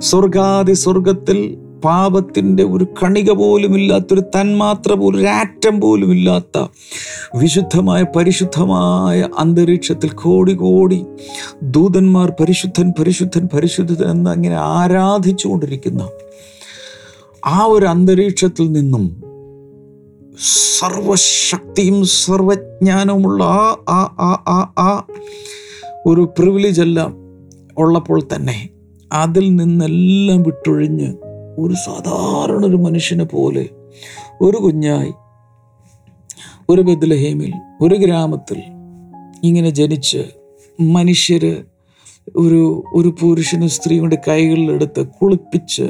സ്വർഗാദി 0.00 0.72
സ്വർഗത്തിൽ 0.72 1.38
പാപത്തിന്റെ 1.84 2.64
ഒരു 2.64 2.86
കണിക 3.02 3.30
പോലും 3.32 3.78
ഇല്ലാത്തൊരു 3.78 4.20
തന്മാത്ര 4.20 4.92
പോലും 4.92 5.20
ഒരു 5.20 5.26
ആറ്റം 5.26 5.80
പോലും 5.80 6.12
ഇല്ലാത്ത 6.12 6.58
വിശുദ്ധമായ 7.36 8.04
പരിശുദ്ധമായ 8.16 9.28
അന്തരീക്ഷത്തിൽ 9.38 10.10
കോടി 10.10 10.52
കോടി 10.54 11.04
ദൂതന്മാർ 11.62 12.30
പരിശുദ്ധൻ 12.40 12.92
പരിശുദ്ധൻ 12.98 13.48
പരിശുദ്ധൻ 13.54 14.10
എന്ന് 14.10 14.30
അങ്ങനെ 14.30 14.54
ആരാധിച്ചുകൊണ്ടിരിക്കുന്ന 14.56 16.02
ആ 17.46 17.64
ഒരു 17.64 17.86
അന്തരീക്ഷത്തിൽ 17.86 18.72
നിന്നും 18.72 19.25
സർവശക്തിയും 20.38 22.04
സർവജ്ഞാനവുമുള്ള 22.04 23.44
ആ 23.44 23.76
ആ 23.88 24.14
ആ 24.18 24.44
ആ 24.48 24.72
ആ 24.78 25.06
ഒരു 26.06 26.20
പ്രിവിലേജ് 26.38 26.80
എല്ലാം 26.80 27.16
ഉള്ളപ്പോൾ 27.78 28.22
തന്നെ 28.34 28.68
അതിൽ 29.12 29.56
നിന്നെല്ലാം 29.56 30.42
വിട്ടൊഴിഞ്ഞ് 30.42 31.14
ഒരു 31.58 31.74
സാധാരണ 31.74 32.66
ഒരു 32.66 32.76
മനുഷ്യനെ 32.76 33.24
പോലെ 33.24 33.68
ഒരു 34.40 34.56
കുഞ്ഞായി 34.56 35.12
ഒരു 36.70 36.80
ബദലഹേമിൽ 36.80 37.52
ഒരു 37.80 37.94
ഗ്രാമത്തിൽ 37.94 38.62
ഇങ്ങനെ 39.44 39.70
ജനിച്ച് 39.70 40.24
മനുഷ്യർ 40.80 41.64
ഒരു 42.36 42.84
ഒരു 42.94 43.14
പുരുഷനും 43.20 43.68
സ്ത്രീയുടെ 43.68 44.22
കൈകളിലെടുത്ത് 44.28 45.06
കുളിപ്പിച്ച് 45.06 45.88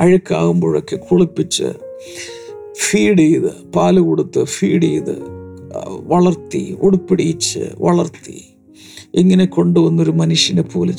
അഴുക്കാകുമ്പോഴൊക്കെ 0.00 0.96
കുളിപ്പിച്ച് 0.96 1.74
ഫീഡ് 2.90 3.18
ചെയ്ത് 3.18 3.52
പാൽ 3.52 3.98
കൊടുത്ത് 3.98 4.44
ഫീഡ് 4.44 4.82
ചെയ്ത് 4.82 5.18
വളർത്തി 5.88 6.78
ഉടുപ്പിടിയിച്ച് 6.82 7.70
വളർത്തി. 7.78 8.54
ഇങ്ങനെ 9.14 9.44
കൊണ്ടുവന്നൊരു 9.44 10.10
മനുഷ്യനെ 10.10 10.62
പോലെ. 10.62 10.92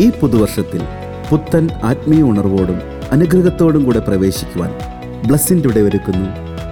ഈ 0.00 0.10
പുതുവർഷത്തിൽ 0.10 0.80
പുത്തൻ 1.30 1.70
ആത്മീയ 1.70 2.22
ഉണർവോടും 2.22 2.78
അനുഗ്രഹത്തോടും 3.12 3.84
കൂടെ 3.84 3.98
പ്രവേശിക്കുവാൻ 3.98 4.70
ബ്ലസ്സിന്റെ 5.26 5.68
ഒരുക്കുന്നു 5.68 6.28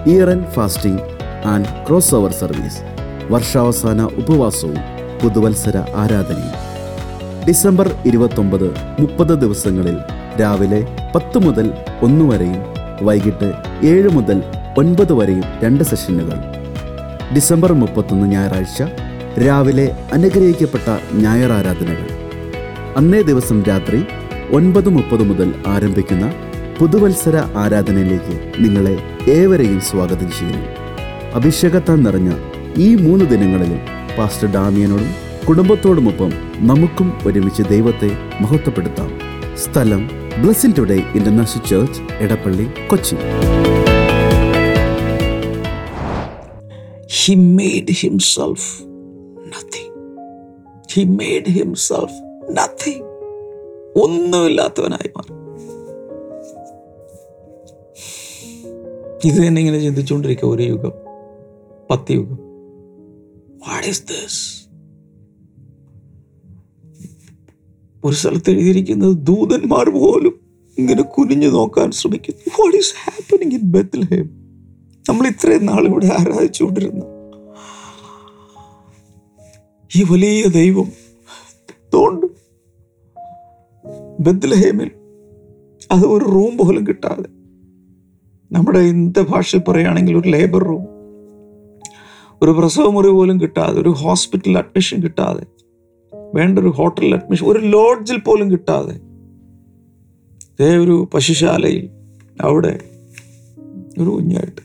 year 0.09 0.29
and 0.29 0.47
fasting 0.47 1.14
and 1.53 1.71
cross 1.87 2.15
over 2.15 2.31
service. 2.31 2.81
വർഷാവസാന 3.31 4.01
ഉപവാസവും 4.21 4.79
പുതുവത്സര 5.21 5.77
ആരാധനയും. 5.95 6.55
ഡിസംബർ 7.47 7.87
ഇരുപത്തൊമ്പത് 8.05 8.67
മുപ്പത് 8.99 9.33
ദിവസങ്ങളിൽ 9.43 9.97
രാവിലെ 10.41 10.79
പത്ത് 11.15 11.37
മുതൽ 11.37 11.67
ഒന്ന് 12.03 12.25
വരെയും 12.31 12.61
വൈകിട്ട് 13.01 13.49
ഏഴ് 13.83 14.09
മുതൽ 14.09 14.43
ഒൻപത് 14.77 15.13
വരെയും 15.13 15.43
രണ്ട് 15.63 15.83
സെഷനുകൾ. 15.83 16.37
ഡിസംബർ 17.35 17.71
മുപ്പത്തൊന്ന് 17.73 18.27
ഞായറാഴ്ച 18.27 18.81
രാവിലെ 19.47 19.87
അനുഗ്രഹിക്കപ്പെട്ട 20.13 20.89
ഞായർ 21.13 21.51
ആരാധനകൾ 21.51 22.09
അന്നേ 22.97 23.21
ദിവസം 23.21 23.63
രാത്രി 23.63 23.99
ഒൻപത് 24.51 24.89
മുപ്പത് 24.89 25.23
മുതൽ 25.23 25.53
ആരംഭിക്കുന്ന 25.67 26.25
പുതുവത്സര 26.79 27.37
ആരാധനയിലേക്ക് 27.55 28.35
നിങ്ങളെ 28.63 28.95
ഏവരെയും 29.31 29.81
സ്വാഗതം 29.81 30.29
ചെയ്യുന്നു. 30.31 30.74
അഭിഷേകത്താൽ 31.35 32.03
നിറഞ്ഞ 32.03 32.31
ഈ 32.77 32.95
മൂന്ന് 32.95 33.25
ദിനങ്ങളിലും 33.25 33.79
പാസ്റ്റർ 34.17 34.47
ഡാമിയനോടും 34.47 35.11
കുടുംബത്തോടുമൊപ്പം 35.47 36.31
നമുക്കും 36.61 37.07
ഒരുമിച്ച് 37.25 37.63
ദൈവത്തെ 37.63 38.09
മഹത്വപ്പെടുത്താം 38.41 39.09
സ്ഥലം 39.57 40.01
blessing 40.41 40.71
today 40.77 40.97
international 41.15 41.65
church 41.67 42.01
Edappally 42.23 42.67
Kochi 42.89 43.17
He 47.17 47.33
made 47.57 47.89
himself 47.97 48.63
nothing. 49.47 49.91
He 50.89 51.03
made 51.15 51.47
himself 51.57 52.11
nothing. 52.51 52.99
ഒന്നുമില്ലാത്തവനായി 53.95 55.09
മാറി 55.15 55.33
ഇത് 59.27 59.37
തന്നെ 59.37 59.59
ഇങ്ങനെ 59.61 59.79
ചിന്തിച്ചുകൊണ്ടിരിക്കുക 59.79 60.49
ഒരു 60.49 60.63
യുഗം 60.63 60.93
പത്ത് 61.91 62.11
യുഗം 62.11 62.37
വാട്ട് 63.67 63.87
ഈസ് 63.87 64.03
ദിസ് 64.03 64.65
ഒരു 68.05 68.15
സ്ഥലത്ത് 68.15 68.51
എഴുതിയിരിക്കുന്നത് 68.51 69.17
ദൂതന്മാർ 69.17 69.89
പോലും 69.89 70.39
ഇങ്ങനെ 70.77 71.01
കുനിഞ്ഞു 71.01 71.47
നോക്കാൻ 71.47 71.91
ശ്രമിക്കുന്നു. 71.91 72.41
What 72.59 72.77
is 72.77 72.93
happening 72.97 73.51
in 73.51 73.71
Bethlehem 73.71 74.29
നമ്മൾ 75.09 75.27
ഇത്രയും 75.27 75.65
നാൾ 75.65 75.87
ഇവിടെ 75.87 76.05
ആരാധിച്ചുകൊണ്ടിരുന്ന 76.05 77.03
ഈ 79.91 80.03
വലിയ 80.03 80.47
ദൈവം 80.47 80.91
തോണ്ട് 81.93 82.27
ബദ്ലഹേമിൽ 84.19 84.91
അത് 85.91 86.05
ഒരു 86.05 86.25
റൂം 86.25 86.57
പോലും 86.57 86.87
കിട്ടാതെ 86.87 87.29
നമ്മുടെ 88.51 88.79
ഇന്നത്തെ 88.79 89.21
ഭാഷയിൽ 89.21 89.61
പറയുകയാണെങ്കിൽ 89.67 90.17
ഒരു 90.17 90.29
ലേബർ 90.29 90.63
റൂം 90.63 90.94
ഒരു 92.45 92.51
പ്രസവ 92.51 92.89
മുറി 92.89 93.09
പോലും 93.09 93.41
കിട്ടാതെ 93.41 93.81
ഒരു 93.81 93.89
ഹോസ്പിറ്റൽ 93.89 94.57
അഡ്മിഷൻ 94.57 95.03
കിട്ടാതെ 95.03 95.45
വേണ്ട 96.33 96.59
ഒരു 96.59 96.67
ഹോട്ടലിൽ 96.67 97.15
അഡ്മിഷൻ 97.15 97.45
ഒരു 97.45 97.59
ലോഡ്ജിൽ 97.59 98.19
പോലും 98.19 98.51
കിട്ടാതെ. 98.51 98.99
ദേ 100.59 100.77
ഒരു 100.77 101.09
പശുശാലയിൽ 101.13 101.89
അവിടെ 102.41 102.79
ഒരു 103.99 104.09
കുഞ്ഞായിട്ട്. 104.09 104.61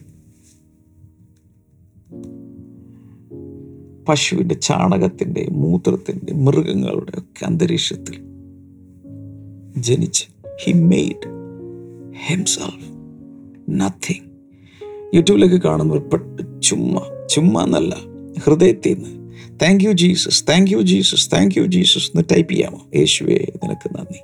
പശുവിന്റെ 4.08 4.54
ചാണകത്തിന്റെ 4.54 5.48
മൂത്രത്തിന്റെ 5.52 6.32
മൃഗങ്ങളുടെ 6.32 7.18
ഒക്കെ 7.18 7.46
അന്തരീക്ഷത്തിൽ 7.46 8.20
ജനിച്ച് 9.76 10.24
ഹി 10.62 10.72
മെയ്ഡ് 10.72 11.28
ഹിംസെൽഫ് 12.26 12.90
നത്തിങ് 13.70 14.29
യൂട്യൂബിലൊക്കെ 15.14 15.56
കാണുമ്പോൾ 15.56 16.26
ചുമ്മാ 16.60 17.26
ചുമ്മാ 17.30 17.64
എന്നല്ല 17.64 17.96
ഹൃദയത്തിൽ 18.46 18.94
നിന്ന് 18.94 19.32
thank 19.62 19.84
you 19.84 19.90
Jesus 19.90 20.44
thank 20.48 20.70
you 20.70 20.78
Jesus 20.78 21.32
thank 21.32 21.54
you 21.58 21.62
Jesus 21.62 22.10
എന്ന് 22.10 22.22
ടൈപ്പ് 22.32 22.52
ചെയ്യാമോ? 22.52 22.86
യേശുവേ 22.94 23.46
നിനക്ക് 23.64 23.98
നന്ദി. 23.98 24.18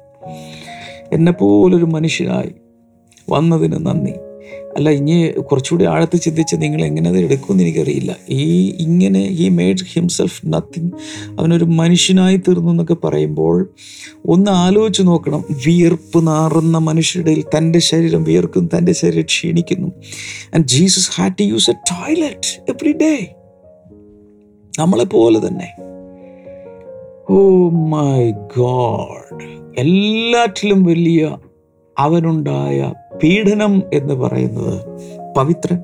എന്നെപ്പോലൊരു 1.14 1.85
മനുഷ്യനായി 1.85 2.50
വന്നതിന് 3.31 3.87
നന്ദി. 3.87 4.12
അല്ല 4.76 4.91
ഇനി 4.91 5.31
കുറച്ചുകൂടി 5.41 5.85
ആഴത്തിൽ 5.85 6.21
ചിന്തിച്ച് 6.21 6.57
നിങ്ങൾ 6.59 6.85
എങ്ങനെ 6.85 7.11
അത് 7.11 7.19
എടുക്കുമെന്ന് 7.19 7.65
എനിക്കറിയില്ല. 7.65 8.17
ഈ 8.31 8.71
ഇങ്ങനെ 8.71 9.19
ഈ 9.19 9.49
മേഡ് 9.49 9.76
ഹിംസെൽഫ് 9.93 10.43
നത്തിങ് 10.47 10.91
അവനൊരു 11.38 11.65
മനുഷ്യനായി 11.65 12.37
തീർന്നു 12.37 12.71
എന്നൊക്കെ 12.71 12.95
പറയുമ്പോൾ 12.95 13.71
ഒന്ന് 14.26 14.50
ആലോചിച്ച് 14.50 15.03
നോക്കണം. 15.03 15.45
വിയർപ്പ് 15.67 16.26
നാറുന്ന 16.26 16.79
മനുഷ്യരുടെ 16.79 17.43
തന്റെ 17.59 17.79
ശരീരം 17.79 18.25
വിയർക്കും 18.25 18.71
തന്റെ 18.79 18.93
ശരീരം 18.93 19.23
ക്ഷീണിക്കുന്നു. 19.23 19.88
And 20.55 20.69
Jesus 20.69 21.11
had 21.15 21.33
to 21.33 21.43
use 21.43 21.71
a 21.71 21.73
toilet 21.73 22.62
every 22.69 22.93
day 22.93 23.35
നമ്മളെപ്പോലെ 24.79 25.47
തന്നെ. 25.47 25.75
ഓ 27.31 27.69
മൈ 27.69 28.31
ഗോഡ് 28.31 29.45
എല്ലാറ്റിലും 29.79 30.85
വലിയ 30.85 31.37
അവനുണ്ടായ 31.99 32.93
പീഡനം 33.23 33.83
എന്ന് 33.93 34.15
പറയുന്നത് 34.15 34.81
പവിത്രൻ 35.37 35.79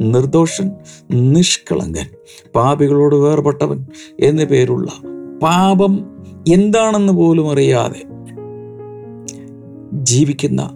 നിർദോഷൻ 0.00 0.70
നിഷ്കളങ്കൻ 1.10 2.06
പാപികളോട് 2.54 3.14
വേർപെട്ടവൻ 3.14 3.86
എന്നു 4.20 4.42
പേരുള്ള 4.42 4.90
പാപം 5.42 6.04
എന്താണെന്ന് 6.52 7.12
പോലും 7.12 7.50
അറിയാതെ 7.50 8.02
ജീവിക്കുന്ന 9.92 10.70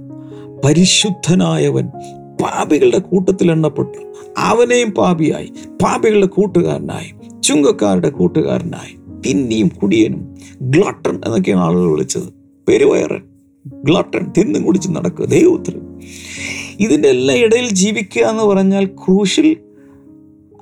പരിശുദ്ധനായവൻ 0.64 1.88
പാപികളുടെ 2.42 2.98
കൂട്ടത്തിൽ 2.98 3.50
എണ്ണപ്പെട്ടു. 3.50 3.98
അവനെയും 4.38 4.90
പാപിയായി 4.90 5.52
പാപികളുടെ 5.82 6.26
കൂട്ടുകാരനായി 6.26 7.40
ചുങ്കക്കാരുടെ 7.40 8.10
കൂട്ടുകാരനായി 8.10 9.20
തിന്നിയും 9.26 9.68
കുടിയനും 9.68 10.36
ഗ്ലട്ടൺ 10.62 11.20
എന്നൊക്കെയാണ് 11.24 11.62
ആളുകൾ 11.62 11.90
വിളിച്ചത്. 11.90 12.32
പെരുവയറൻ 12.68 13.22
ഗ്ലട്ടൺ 13.66 14.32
തിന്നും 14.38 14.62
കുടിച്ച് 14.62 14.88
നടക്കുക 14.90 15.24
ദൈവോത്തരം 15.24 15.91
ഇതിന്റെ 16.80 17.08
എല്ലാം 17.08 17.38
ഇടയിൽ 17.38 17.68
ജീവിക്കുക 17.74 18.22
എന്ന് 18.22 18.42
പറഞ്ഞാൽ 18.42 18.86
ക്രൂശിൽ 18.86 19.56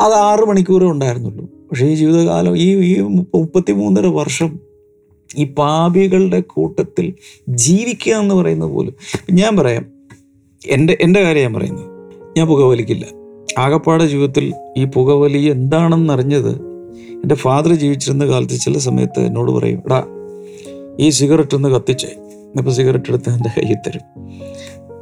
അത് 0.01 0.13
ആറ് 0.13 0.41
മണിക്കൂറേ 0.41 0.87
ഉണ്ടായിരുന്നുള്ളൂ. 0.87 1.45
പക്ഷേ 1.45 1.87
ഈ 1.87 1.95
ജീവിതകാലം 1.95 2.57
ഈ 2.57 2.77
ഈ 2.77 3.01
മുപ്പത്തി 3.01 3.73
മൂന്നര 3.73 4.07
വർഷം 4.07 4.61
ഈ 5.37 5.45
പാപികളുടെ 5.45 6.41
കൂട്ടത്തിൽ 6.41 7.15
ജീവിക്കുക 7.49 8.15
എന്ന് 8.15 8.35
പറയുന്ന 8.35 8.67
പോലും. 8.67 8.95
ഞാൻ 9.33 9.57
പറയാം 9.57 9.87
എന്റെ 10.69 10.99
എന്റെ 11.01 11.23
കാര്യം 11.23 11.43
ഞാൻ 11.43 11.55
പറയുന്നത് 11.55 11.87
ഞാൻ 12.39 12.47
പുകവലിക്കില്ല. 12.47 13.07
ആകപ്പാടെ 13.59 14.07
ജീവിതത്തിൽ 14.07 14.55
ഈ 14.77 14.85
പുകവലി 14.85 15.39
എന്താണെന്ന് 15.39 16.13
അറിഞ്ഞത് 16.13 16.53
എന്റെ 17.23 17.35
ഫാദർ 17.35 17.75
ജീവിച്ചിരുന്ന 17.75 18.27
കാലത്ത് 18.27 18.61
ചില 18.61 18.79
സമയത്ത് 18.79 19.21
എന്നോട് 19.21 19.51
പറയും 19.51 19.83
എടാ 19.87 20.05
ഈ 21.01 21.11
സിഗരറ്റ് 21.11 21.55
ഒന്ന് 21.55 21.69
കത്തിച്ചേ 21.69 22.11
അപ്പോൾ 22.59 22.71
സിഗരറ്റ് 22.71 23.11
എടുത്ത് 23.11 23.31
എന്റെ 23.31 23.51
കയ്യിൽ 23.57 23.77
തരും. 23.87 24.05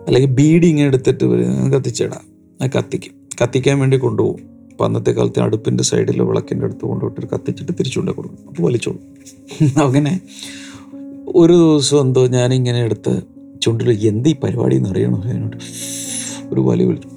അല്ലെങ്കിൽ 0.09 0.35
ബീഡി 0.35 0.66
ഇങ്ങനെ 0.66 0.87
എടുത്തിട്ട് 0.87 1.25
കത്തിച്ചിടാം. 1.71 2.38
കത്തിക്കും. 2.79 3.12
കത്തിക്കാൻ 3.42 3.79
വേണ്ടി 3.79 3.97
കൊണ്ടുപോകും. 3.97 4.40
അപ്പം 4.71 4.85
അന്നത്തെ 4.85 5.11
കാലത്ത് 5.11 5.40
അടുപ്പിന്റെ 5.40 5.85
സൈഡിൽ 5.85 6.23
വിളക്കിന്റെ 6.23 6.64
അടുത്ത് 6.64 6.81
കൊണ്ടുപോയിട്ട് 6.81 7.35
കത്തിച്ചിട്ട് 7.35 7.73
തിരിച്ചുകൊണ്ട് 7.73 8.12
കൊടുക്കും. 8.12 8.38
അപ്പോൾ 8.49 8.62
വലിച്ചോളും. 8.62 9.01
അങ്ങനെ 9.85 10.21
ഒരു 11.29 11.53
ദിവസം 11.53 12.01
എന്തോ 12.01 12.27
ഞാനിങ്ങനെ 12.27 12.83
എടുത്ത് 12.83 13.23
ചുണ്ടിൽ 13.62 14.09
എന്ത് 14.09 14.29
ഈ 14.29 14.37
പരിപാടി 14.44 14.77
എന്ന് 14.77 14.90
അറിയണോ? 14.90 15.23
അതിനോട് 15.23 15.57
ഒരു 16.53 16.61
വലി 16.61 16.85
വിളിച്ചു 16.85 17.09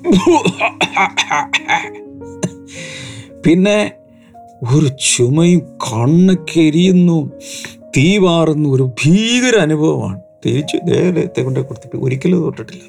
പിന്നെ 3.45 3.91
ഒരു 4.75 4.87
ചുമയും 4.87 5.59
കണ്ണൊക്കെ 5.59 6.59
എരിയുന്നു. 6.59 7.31
തീ 7.97 8.17
വാറുന്നു 8.17 8.69
ഒരു 8.69 8.83
ഭീകര 8.83 9.55
അനുഭവമാണ്. 9.59 10.19
തിരിച്ചു 10.45 10.77
ദേഹത്തെ 10.77 11.41
കൊണ്ടേ 11.41 11.61
കൊടുത്തിട്ട് 11.61 11.97
ഒരിക്കലും 11.97 12.41
തൊട്ടിട്ടില്ല. 12.41 12.83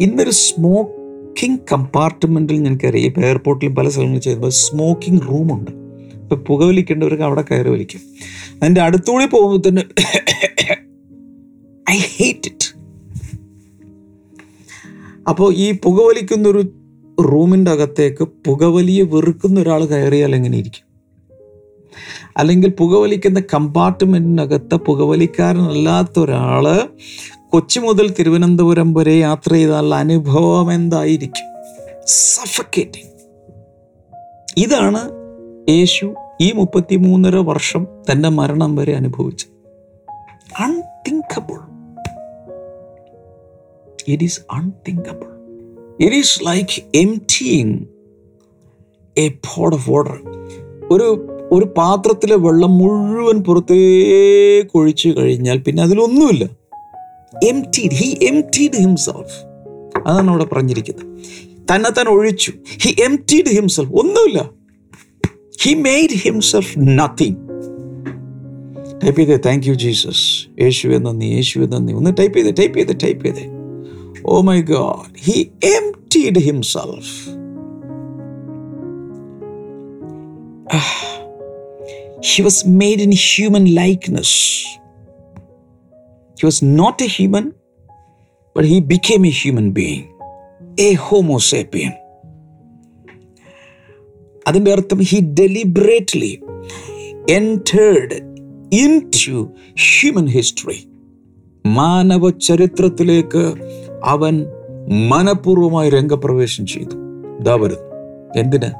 ഇന്നൊരു 0.00 0.30
സ്മോക്കിംഗ് 0.30 1.60
കമ്പാർട്ട്മെന്റിൽ 1.72 2.56
ഞങ്ങൾക്കറിയാം 2.56 3.06
ഇപ്പം 3.06 3.24
എയർപോർട്ടിലും 3.24 3.74
പല 3.74 3.88
സ്ഥലങ്ങളിൽ 3.88 4.20
ചെയ്യുമ്പോൾ 4.20 4.50
സ്മോക്കിംഗ് 4.50 5.22
റൂമുണ്ട് 5.28 5.70
ഇപ്പം 6.14 6.44
പുകവലിക്കേണ്ടവർക്ക് 6.44 7.22
അവിടെ 7.22 7.44
കയറി 7.50 7.68
വലിക്കും. 7.68 8.00
അതിന്റെ 8.62 8.80
അടുത്തുകൂടി 8.80 9.26
പോകുമ്പോൾ 9.26 9.68
തന്നെ 9.68 9.84
ഐ 11.90 11.98
ഹേറ്റ് 11.98 12.48
ഇറ്റ് 12.48 12.68
അപ്പോൾ 15.28 15.54
ഈ 15.54 15.78
പുകവലിക്കുന്നൊരു 15.84 16.62
റൂമിന്റെ 17.30 17.70
അകത്തേക്ക് 17.70 18.24
പുകവലിയെ 18.46 19.02
വെറുക്കുന്ന 19.02 19.60
ഒരാൾ 19.60 19.84
കയറിയാൽ 19.84 20.34
എങ്ങനെ 20.34 20.58
ഇരിക്കും? 20.58 20.89
അല്ലെങ്കിൽ 22.36 22.70
പുകവലിക്കുന്ന 22.70 23.40
കമ്പാർട്ട്മെന്റിനകത്ത് 23.54 24.74
പുകവലിക്കാരനല്ലാത്ത 24.74 26.20
ഒരാൾ 26.20 26.88
കൊച്ചി 27.48 27.78
മുതൽ 27.78 28.14
തിരുവനന്തപുരം 28.18 28.94
വരെ 28.94 29.14
യാത്ര 29.18 29.52
ചെയ്താലുള്ള 29.52 29.94
അനുഭവം 29.94 30.72
എന്തായിരിക്കും? 30.72 31.48
സഫക്കേറ്റിംഗ് 32.06 33.10
ഇതാണ് 34.56 35.10
യേശു 35.70 36.14
ഈ 36.40 36.52
മുപ്പത്തി 36.52 36.96
മൂന്നര 36.96 37.36
വർഷം 37.36 37.86
തന്റെ 38.12 38.28
മരണം 38.28 38.76
വരെ 38.76 38.96
അനുഭവിച്ചത്. 38.96 39.48
Unthinkable 40.60 41.58
it 44.08 44.24
is 44.24 44.40
unthinkable 44.50 45.30
it 46.04 46.16
is 46.16 46.46
like 46.46 46.82
M 46.94 47.10
emptying 47.10 47.78
a 49.18 49.28
pot 49.28 49.74
of 49.74 49.90
water 49.90 50.16
ഒരു 50.90 51.06
ഒരു 51.52 51.64
പാത്രത്തിലെ 51.64 52.36
വെള്ളം 52.36 52.78
മുഴുവൻ 52.78 53.42
പുറത്തേക്ക് 53.42 54.70
ഒഴിച്ചു 54.74 55.14
കഴിഞ്ഞാൽ 55.18 55.58
പിന്നെ 55.58 55.82
അതിലൊന്നുമില്ല. 55.82 56.44
എംറ്റീഡ് 57.44 57.92
ഹി 57.92 58.18
എംറ്റീഡ് 58.22 58.76
ഹിംസെൽഫ് 58.76 59.44
അതാണ് 60.06 60.30
അവിടെ 60.30 60.44
പറഞ്ഞിരിക്കുന്നത്. 60.44 61.06
തന്നെ 61.74 61.90
തന്നെ 61.90 62.12
ഒഴിച്ചു. 62.12 62.52
ഹി 62.82 63.02
എംറ്റീഡ് 63.02 63.46
ഹിംസെൽഫ് 63.46 63.90
ഒന്നുമില്ല. 63.90 64.50
He 65.60 65.74
made 65.74 66.10
himself 66.10 66.74
nothing 66.78 67.36
type 69.04 69.20
ചെയ്തേ. 69.20 69.36
താങ്ക് 69.36 69.66
യു 69.66 69.74
ജീസസ് 69.74 70.48
യേശുവെ 70.62 70.98
നന്ദി. 70.98 71.26
യേശുവെ 71.26 71.66
നന്ദി. 71.66 71.92
ഒന്ന് 71.92 72.10
ടൈപ്പ് 72.18 72.38
ചെയ്തേ 72.38 72.50
ടൈപ്പ് 72.50 72.78
ചെയ്തേ 72.78 72.94
ടൈപ്പ് 73.02 73.24
ചെയ്തേ. 73.24 73.46
ഓ 74.26 74.40
my 74.40 74.62
God 74.62 75.18
he 75.18 75.50
emptied 75.64 76.38
himself 76.38 77.40
he 82.22 82.42
was 82.42 82.66
made 82.66 83.00
in 83.00 83.12
human 83.12 83.74
likeness. 83.74 84.30
He 86.36 86.46
was 86.46 86.62
not 86.62 87.00
a 87.00 87.04
human, 87.06 87.54
but 88.56 88.64
he 88.64 88.80
became 88.82 89.24
a 89.24 89.30
human 89.30 89.72
being, 89.72 90.04
a 90.78 90.90
Homo 91.06 91.38
sapien. 91.50 91.92
അതിന്റെ 94.46 94.70
അർത്ഥം 94.72 95.00
he 95.00 95.18
deliberately 95.40 96.30
entered 97.34 98.16
into 99.16 99.34
human 99.88 100.26
history 100.26 100.78
മാനവ 101.64 102.30
ചരിത്രത്തിലേക്ക് 102.46 103.42
അവൻ 104.04 104.34
മനഃപൂർവമായി 105.08 105.90
രംഗപ്രവേശം 105.90 106.66
ചെയ്തു 106.66 106.96
ഇതാ 107.40 107.54
വരുന്നു 107.54 107.88
എന്തിന് 108.34 108.70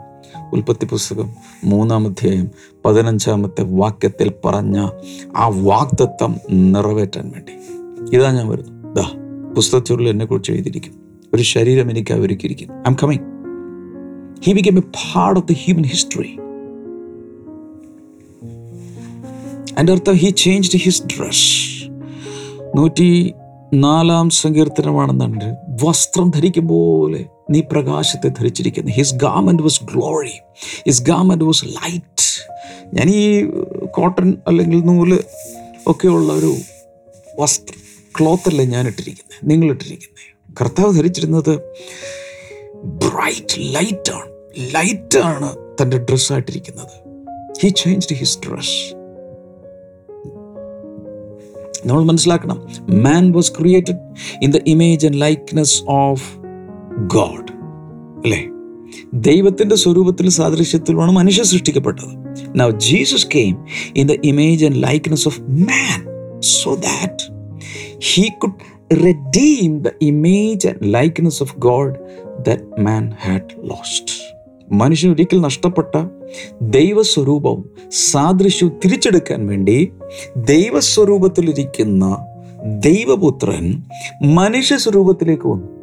ഉൽപ്പത്തി 0.52 0.86
പുസ്തകം 0.86 1.30
മൂന്നാം 1.64 2.06
അധ്യായം 2.06 2.50
പതിനഞ്ചാമത്തെ 2.84 3.62
വാക്യത്തിൽ 3.62 4.32
പറഞ്ഞ 4.44 4.88
ആ 5.36 5.48
വാക്തത്വം 5.48 6.40
നിറവേറ്റാൻ 6.50 7.30
വേണ്ടി. 7.30 7.52
ഇതാ 8.16 8.30
ഞാൻ 8.30 8.48
വരുന്നു. 8.48 8.94
ദാ 8.94 10.08
എന്നെ 10.08 10.26
കുറിച്ച് 10.26 10.52
എഴുതിയിരിക്കും 10.52 10.94
ഒരു 11.34 11.42
ശരീരം 11.42 11.90
എനിക്ക് 11.90 12.14
അവരിക്കിരിക്കുന്നു. 12.14 12.74
I'm 12.86 12.96
coming 13.02 13.20
he 14.44 14.52
become 14.52 14.78
a 14.78 14.80
part 14.80 15.40
of 15.40 15.48
the 15.48 15.52
human 15.52 15.84
history 15.84 16.36
എന്റെ 19.78 19.92
അർത്ഥം 19.92 20.12
ഹി 20.12 20.30
ചേഞ്ച്ഡ് 20.30 20.78
ഹിസ് 20.78 21.02
ഡ്രസ് 21.02 21.84
നൂറ്റി 22.76 23.34
നാലാം 23.74 24.30
സങ്കീർത്തനമാണെന്നുണ്ട് 24.30 25.54
വസ്ത്രം 25.84 26.30
ധരിക്കും 26.30 26.68
പോലെ 26.68 27.26
നീ 27.50 27.60
പ്രകാശത്തെ 27.72 28.28
ധരിച്ചിരിക്കുന്നു. 28.28 28.90
His 28.90 29.14
garment 29.14 29.62
was 29.62 29.84
glory 29.84 30.34
his 30.86 31.02
garment 31.02 31.44
was 31.44 31.64
light 31.76 32.26
ഞാൻ 32.94 33.10
ഈ 33.10 33.22
കോട്ടൺ 33.90 34.36
അല്ലെങ്കിൽ 34.48 34.80
നൂൽ 34.84 35.10
ഒക്കെയുള്ള 35.86 36.32
ഒരു 36.32 36.52
വസ്ത്രം 37.38 37.76
ക്ലോത്തല്ലേ 38.14 38.64
ഞാൻ 38.66 38.86
ഇട്ടിരിക്കുന്നത് 38.86 39.50
നിങ്ങൾ 39.50 39.68
ഇട്ടിരിക്കുന്നത് 39.72 40.26
കർത്താവ് 40.60 40.94
ധരിച്ചിരുന്നത് 40.94 41.52
ബ്രൈറ്റ് 43.04 43.58
ലൈറ്റാണ് 43.74 44.28
ലൈറ്റാണ് 44.74 45.48
തന്റെ 45.80 45.96
ഡ്രസ്സായിട്ടിരിക്കുന്നത് 45.98 46.94
ഹി 47.62 47.68
ചേഞ്ച്ഡ് 47.76 48.16
ഹിസ് 48.16 48.38
ഡ്രസ് 48.38 48.76
നമ്മൾ 51.86 52.02
മനസ്സിലാക്കണം 52.04 52.58
man 53.02 53.32
was 53.32 53.52
created 53.52 54.00
in 54.42 54.50
the 54.50 54.60
image 54.66 55.06
and 55.06 55.20
likeness 55.20 55.82
of 55.96 56.26
God 57.06 57.39
അല്ലേ? 58.24 58.48
ദൈവത്തിന്റെ 59.14 59.76
സ്വരൂപത്തിൽ 59.76 60.28
സാദൃശ്യത്തിലുമാണ് 60.28 61.12
മനുഷ്യൻ 61.12 61.44
സൃഷ്ടിക്കപ്പെട്ടത്. 61.44 62.36
Now 62.56 62.70
Jesus 62.70 63.26
came 63.34 63.64
in 63.96 64.06
the 64.06 64.12
image 64.24 64.64
and 64.64 64.82
likeness 64.82 65.28
of 65.28 65.40
man 65.40 66.04
so 66.40 66.74
that 66.74 67.32
he 68.02 68.28
could 68.28 68.80
redeem 68.94 69.70
the 69.70 69.90
image 70.04 70.68
and 70.68 70.78
likeness 70.82 71.36
of 71.40 71.48
God 71.68 71.90
that 72.48 72.60
man 72.86 73.04
had 73.04 73.68
lost. 73.68 74.06
മനുഷ്യൻ 74.72 75.10
ഒരിക്കൽ 75.10 75.40
നഷ്ടപ്പെട്ട 75.40 76.04
ദൈവസ്വരൂപവും 76.62 77.64
സാദൃശ്യവും 77.90 78.80
തിരിച്ചെടുക്കാൻ 78.84 79.46
വേണ്ടി 79.46 79.92
ദൈവസ്വരൂപത്തിലിരിക്കുന്ന 80.36 82.18
ദൈവപുത്രൻ 82.78 83.82
മനുഷ്യ 84.22 84.76
സ്വരൂപത്തിലേക്ക് 84.76 85.48
വന്നു. 85.48 85.79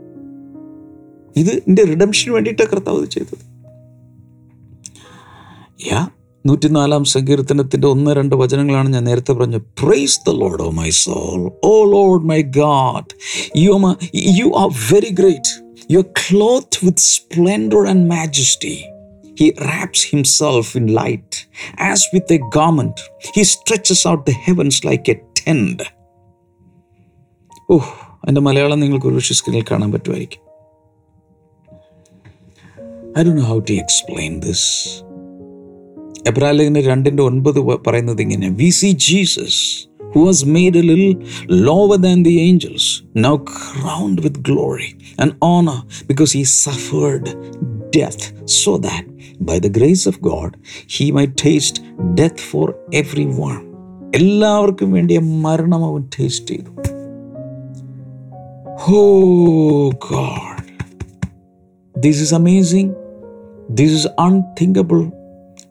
ഇത് 1.38 1.54
എന്റെ 1.68 1.84
റിഡംഷന് 1.84 2.34
വേണ്ടിയിട്ടാണ് 2.34 2.70
കർത്താവ് 2.70 3.06
ചെയ്തത്. 3.06 3.44
യാ 5.92 6.02
നൂറ്റിനാലാം 6.46 7.04
സങ്കീർത്തനത്തിന്റെ 7.06 7.88
ഒന്ന് 7.88 8.12
രണ്ട് 8.16 8.36
വചനങ്ങളാണ് 8.36 8.90
ഞാൻ 8.94 9.04
നേരത്തെ 9.04 9.32
പറഞ്ഞത്. 9.32 9.62
Praise 9.62 10.20
the 10.28 10.34
Lord 10.34 10.62
oh 10.62 10.70
my 10.72 10.90
soul 10.90 11.52
oh 11.64 11.74
Lord 11.96 12.26
my 12.26 12.42
God 12.42 13.10
you 13.58 13.74
you 14.42 14.52
are 14.58 14.70
very 14.94 15.12
great 15.14 15.52
you 15.92 16.00
are 16.00 16.10
clothed 16.22 16.86
with 16.86 16.98
splendour 16.98 17.88
and 17.88 18.10
majesty 18.12 18.78
He 19.40 19.48
wraps 19.64 20.02
himself 20.12 20.68
in 20.76 20.86
light 20.88 21.34
as 21.90 22.04
with 22.14 22.32
a 22.32 22.40
garment. 22.56 22.98
He 23.36 23.42
stretches 23.44 24.02
out 24.10 24.22
the 24.26 24.36
heavens 24.46 24.78
like 24.88 25.06
a 25.14 25.18
tent. 25.40 25.82
Oh 27.72 27.92
എന്റെ 28.28 28.42
മലയാളം 28.42 28.80
നിങ്ങൾക്ക് 28.80 29.08
ഒരു 29.08 29.20
സ്ക്രീനിൽ 29.20 29.66
കാണാൻ 29.72 29.92
പറ്റുമായിരിക്കും. 29.92 30.42
I 33.18 33.24
Dr 33.24 33.34
know 33.34 33.42
how 33.42 33.60
to 33.60 33.74
explain 33.74 34.40
this 34.40 34.66
എബ്രാലേഖന 36.28 36.80
രണ്ടിന്റെ 36.80 37.24
ഒൻപത് 37.24 37.60
പറയുന്നത് 37.88 38.22
ഇങ്ങനെ 38.22 38.50
we 38.50 38.70
see 38.70 38.92
Jesus 38.92 39.88
who 40.16 40.20
was 40.20 40.46
made 40.46 40.78
a 40.78 40.82
ലിൽ 40.82 41.18
lower 41.52 41.98
than 41.98 42.24
the 42.24 42.40
angels 42.40 42.90
now 43.18 43.36
crowned 43.38 44.22
with 44.22 44.40
glory 44.40 44.90
and 45.20 45.32
honour 45.44 45.80
because 46.08 46.38
he 46.38 46.44
suffered 46.44 47.32
death 47.98 48.46
so 48.46 48.78
that 48.78 49.08
by 49.42 49.60
the 49.60 49.68
grace 49.68 50.08
of 50.08 50.20
God 50.20 50.52
he 50.98 51.12
might 51.12 51.26
taste 51.46 51.82
death 52.14 52.44
for 52.52 52.74
everyone 53.26 53.56
എല്ലാവർക്കും 54.16 54.92
വേണ്ടിയ 54.92 55.20
മരണം 55.20 55.86
അവൻ 55.86 56.04
taste 56.20 56.48
ചെയ്തു. 56.48 56.72
ഹോ 58.80 59.02
God 60.12 60.64
this 61.96 62.22
is 62.22 62.34
amazing 62.34 63.07
this 63.70 63.94
is 63.94 64.08
unthinkable 64.20 65.12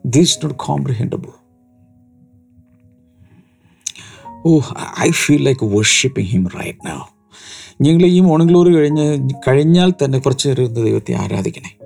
this 0.05 0.37
is 0.37 0.43
not 0.43 0.57
comprehensible. 0.57 1.35
Oh, 4.45 4.71
I 4.97 5.11
feel 5.11 5.41
like 5.41 5.61
worshiping 5.61 6.25
him 6.25 6.47
right 6.47 6.77
now. 6.83 7.01
നിങ്ങൾ 7.81 8.03
ഈ 8.05 8.19
morning 8.19 8.51
glory 8.51 8.71
കഴിഞ്ഞ് 8.75 9.05
കഴിഞ്ഞാൽ 9.47 9.93
തന്നെ 10.03 10.19
കുറച്ച് 10.19 10.49
നേരം 10.49 10.73
ദൈവത്തെ 10.73 11.13
ആരാധിക്കണേ 11.13 11.76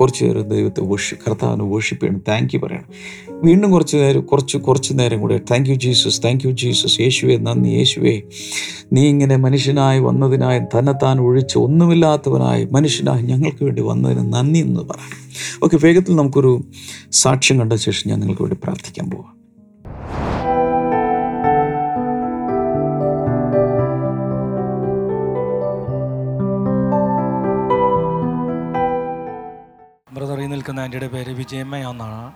കുറച്ച് 0.00 0.24
നേരം 0.24 0.48
ദൈവത്തെ 0.48 0.80
വർഷി 0.80 1.14
കർത്താവിന് 1.14 1.62
വർഷിപ്പ് 1.62 2.04
ചെയ്യണം. 2.04 2.22
താങ്ക് 2.28 2.54
യു 2.54 2.60
പറയണം. 2.60 2.84
വീണ്ടും 3.30 3.70
കുറച്ച് 3.70 3.96
നേരം 3.96 4.20
കുറച്ച് 4.20 4.58
കുറച്ച് 4.58 4.94
നേരം 4.94 5.20
കൂടെ. 5.20 5.40
Thank 5.50 5.70
you 5.70 5.74
Jesus 5.74 6.22
thank 6.24 6.46
you 6.46 6.52
Jesus 6.52 7.00
യേശുവെ 7.00 7.36
നന്ദി 7.36 7.68
യേശുവെ. 7.68 8.22
നീ 8.92 9.08
ഇങ്ങനെ 9.08 9.36
മനുഷ്യനായി 9.36 10.00
വന്നതിനായി 10.00 10.60
തന്നെത്താൻ 10.78 11.20
ഒഴിച്ച് 11.20 11.58
ഒന്നുമില്ലാത്തവനായി 11.58 12.68
മനുഷ്യനായി 12.72 13.22
ഞങ്ങൾക്ക് 13.22 13.64
വേണ്ടി 13.64 13.82
വന്നതിന് 13.82 14.32
നന്ദി 14.32 14.58
എന്ന് 14.58 14.80
പറയാം 14.80 15.10
ഓക്കെ 15.64 15.78
വേഗത്തിൽ 15.84 16.16
നമുക്കൊരു 16.16 16.64
സാക്ഷ്യം 17.12 17.58
കണ്ട 17.58 17.72
ശേഷം 17.72 18.10
ഞാൻ 18.10 18.20
നിങ്ങൾക്ക് 18.20 18.42
വേണ്ടി 18.42 18.56
പ്രാർത്ഥിക്കാൻ 18.62 19.10
പോവാം. 19.10 19.37
ആന്റിയുടെ 30.98 31.16
പേര് 31.16 31.38
വിജയമ്മ 31.38 31.76
എന്നാണ് 31.76 32.32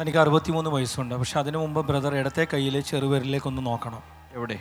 തനിക്ക് 0.00 0.18
അറുപത്തിമൂന്ന് 0.18 0.70
വയസ്സുണ്ട്. 0.70 1.14
പക്ഷെ 1.14 1.38
അതിനു 1.38 1.58
മുമ്പ് 1.58 1.80
ബ്രദർ 1.86 2.14
ഇടത്തെ 2.16 2.46
കയ്യിലെ 2.52 2.80
ചെറുവിരലിലേക്കൊന്ന് 2.80 3.66
നോക്കണം. 3.66 4.02
എവിടെ? 4.32 4.58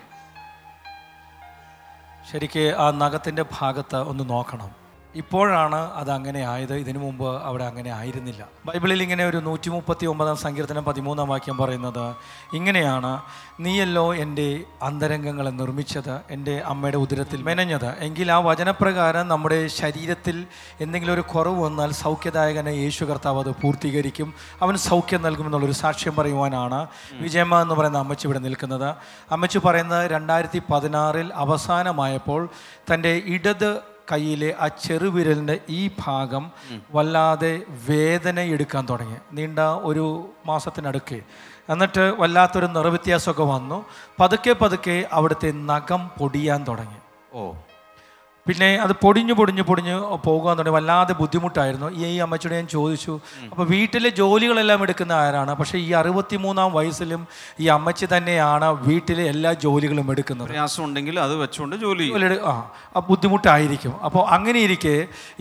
ശരിക്ക് 2.31 2.75
ആ 2.77 2.91
നഖത്തിന്റെ 2.91 3.45
ഭാഗത്ത് 3.59 3.95
ഒന്ന് 3.95 4.29
നോക്കണം. 4.29 4.88
ഇപ്പോഴാണ് 5.15 5.76
അത് 5.76 6.12
അങ്ങനെ 6.12 6.39
ആയത്. 6.39 6.74
ഇതിനു 6.74 7.00
മുമ്പ് 7.00 7.43
അവിടെ 7.43 7.63
അങ്ങനെ 7.63 7.89
ആയിരുന്നില്ല. 7.89 8.48
ബൈബിളിൽ 8.65 9.04
ഇങ്ങനെ 9.04 9.26
ഒരു 9.26 9.38
നൂറ്റി 9.38 9.69
മുപ്പത്തി 9.69 10.06
ഒമ്പതാം 10.06 10.38
സങ്കീർത്തനം 10.38 10.86
പതിമൂന്നാം 10.86 11.28
വാക്യം 11.28 11.58
പറയുന്നത് 11.58 12.15
ഇങ്ങനെയാണ് 12.56 13.22
നീയല്ലോ 13.60 14.15
എന്റെ 14.15 14.63
അന്തരംഗങ്ങളെ 14.82 15.50
നിർമ്മിച്ചത് 15.50 16.22
എന്റെ 16.30 16.62
അമ്മയുടെ 16.65 16.98
ഉദരത്തിൽ 16.98 17.43
മെനഞ്ഞത്. 17.43 17.95
എങ്കിൽ 18.00 18.32
ആ 18.32 18.38
വചനപ്രകാരം 18.38 19.28
നമ്മുടെ 19.28 19.67
ശരീരത്തിൽ 19.67 20.45
എന്തെങ്കിലും 20.82 21.13
ഒരു 21.13 21.22
കുറവ് 21.22 21.63
വന്നാൽ 21.63 21.91
സൗഖ്യദായകനെ 21.91 22.69
യേശു 22.69 23.06
കർത്താവ് 23.06 23.39
അത് 23.39 23.52
പൂർത്തീകരിക്കും. 23.62 24.34
അവൻ 24.62 24.78
സൗഖ്യം 24.78 25.22
നൽകുമെന്നുള്ളൊരു 25.22 25.72
സാക്ഷ്യം 25.72 26.15
പറയുവാനാണ് 26.15 26.88
വിജയമ്മ 27.13 27.62
എന്ന് 27.62 27.76
പറയുന്ന 27.76 27.98
അമ്മച്ചി 27.98 28.28
ഇവിടെ 28.28 28.39
നിൽക്കുന്നത്. 28.39 28.95
അമ്മച്ചി 29.32 29.58
പറയുന്നത് 29.58 30.12
രണ്ടായിരത്തി 30.12 30.62
പതിനാറിൽ 30.72 31.34
അവസാനമായപ്പോൾ 31.34 32.50
തന്റെ 32.93 33.22
ഇടത് 33.26 33.88
കയ്യിലെ 34.12 34.56
ആ 34.60 34.67
ചെറുവിരലിന്റെ 34.67 35.60
ഈ 35.69 35.91
ഭാഗം 36.06 36.52
വല്ലാതെ 36.91 37.62
വേദന 37.89 38.39
എടുക്കാൻ 38.39 38.88
തുടങ്ങി. 38.89 39.15
നീണ്ട 39.34 39.60
ഒരു 39.60 40.30
മാസത്തിനടുക്ക്. 40.45 41.22
എന്നിട്ട് 41.69 42.13
വല്ലാത്തൊരു 42.17 42.65
നിറവ്യത്യാസമൊക്കെ 42.65 43.43
വന്നു. 43.43 43.86
പതുക്കെ 44.19 44.54
പതുക്കെ 44.54 45.08
അവിടുത്തെ 45.12 45.52
നഖം 45.52 46.12
പൊടിയാൻ 46.19 46.65
തുടങ്ങി. 46.67 46.98
ഓ. 47.34 47.52
പിന്നെ 48.49 48.69
അത് 48.83 48.93
പൊടിഞ്ഞു 49.03 49.33
പൊടിഞ്ഞു 49.39 49.63
പൊടിഞ്ഞ് 49.69 49.95
പോകുക 50.27 50.47
തുടങ്ങി. 50.57 50.73
വല്ലാതെ 50.77 51.13
ബുദ്ധിമുട്ടായിരുന്നു. 51.21 51.88
ഈ 52.01 52.17
അമ്മച്ചിയോട് 52.25 52.55
ഞാൻ 52.59 52.67
ചോദിച്ചു. 52.75 53.13
അപ്പോൾ 53.51 53.65
വീട്ടിലെ 53.73 54.09
ജോലികളെല്ലാം 54.19 54.79
എടുക്കുന്ന 54.85 55.13
ആരാണ്? 55.23 55.53
പക്ഷേ 55.59 55.77
ഈ 55.88 55.89
അറുപത്തിമൂന്നാം 56.01 56.69
വയസ്സിലും 56.77 57.21
ഈ 57.63 57.67
അമ്മച്ചി 57.77 58.07
തന്നെയാണ് 58.13 58.69
വീട്ടിലെ 58.88 59.23
എല്ലാ 59.33 59.51
ജോലികളും 59.65 60.07
എടുക്കുന്നത്. 60.13 60.49
പ്രയാസം 60.53 60.83
ഉണ്ടെങ്കിൽ 60.88 61.15
അത് 61.25 61.35
വെച്ചുകൊണ്ട് 61.43 61.75
ജോലി 61.85 62.07
ആ 62.53 62.99
ബുദ്ധിമുട്ടായിരിക്കും. 63.12 63.93
അപ്പോൾ 64.09 64.23
അങ്ങനെ 64.38 64.59
ഇരിക്കെ 64.67 64.95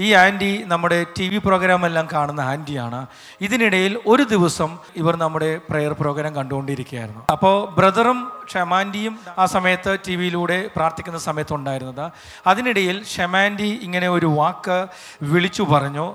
ഈ 0.07 0.09
ആന്റി 0.23 0.53
നമ്മുടെ 0.73 0.99
ടി 1.19 1.29
വി 1.33 1.41
പ്രോഗ്രാം 1.47 1.87
എല്ലാം 1.91 2.09
കാണുന്ന 2.15 2.43
ആന്റിയാണ് 2.53 3.01
ഇതിനിടയിൽ 3.47 3.95
ഒരു 4.13 4.27
ദിവസം 4.35 4.71
ഇവർ 5.03 5.17
നമ്മുടെ 5.25 5.51
പ്രെയർ 5.71 5.95
പ്രോഗ്രാം 6.03 6.35
കണ്ടുകൊണ്ടിരിക്കുകയായിരുന്നു. 6.41 7.23
അപ്പോൾ 7.37 7.57
ബ്രദറും 7.79 8.21
ഷമാന്റിയും 8.53 9.15
ആ 9.43 9.45
സമയത്ത് 9.55 9.93
ടി 10.05 10.15
വിയിലൂടെ 10.19 10.57
പ്രാർത്ഥിക്കുന്ന 10.77 11.19
സമയത്ത് 11.25 11.55
ഉണ്ടായിരുന്നത് 11.57 12.05
അതിനിടയിൽ 12.99 13.05
ഷമാന്റി 13.05 13.79
ഇങ്ങനെ 13.83 14.09
ഒരു 14.09 14.27
വാക്ക് 14.27 14.87
വിളിച്ചു 15.23 15.63
പറഞ്ഞു. 15.63 16.15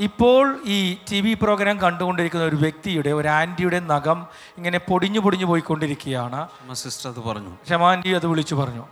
ഇപ്പോൾ 0.00 0.60
ഈ 0.66 0.96
ടി 1.12 1.20
വി 1.20 1.34
പ്രോഗ്രാം 1.34 1.80
കണ്ടുകൊണ്ടിരിക്കുന്ന 1.80 2.46
ഒരു 2.46 2.56
വ്യക്തിയുടെ 2.56 3.10
ഒരു 3.10 3.28
ആന്റിയുടെ 3.28 3.80
നഖം 3.80 4.26
ഇങ്ങനെ 4.56 4.78
പൊടിഞ്ഞു 4.78 5.20
പൊടിഞ്ഞു 5.20 5.46
പോയിക്കൊണ്ടിരിക്കുകയാണ്. 5.46 6.48
സിസ്റ്റർ 6.72 7.10
അത് 7.10 7.20
പറഞ്ഞു. 7.20 7.52
ഷെമാൻഡി 7.68 8.08
അത് 8.08 8.26
വിളിച്ചു 8.26 8.54
പറഞ്ഞു. 8.54 8.84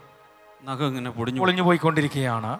നഖം 0.65 0.87
ഇങ്ങനെ 0.87 1.09
പൊടിഞ്ഞു 1.09 1.39
പൊളിഞ്ഞു 1.39 1.61
പോയിക്കൊണ്ടിരിക്കുകയാണ്. 1.61 2.59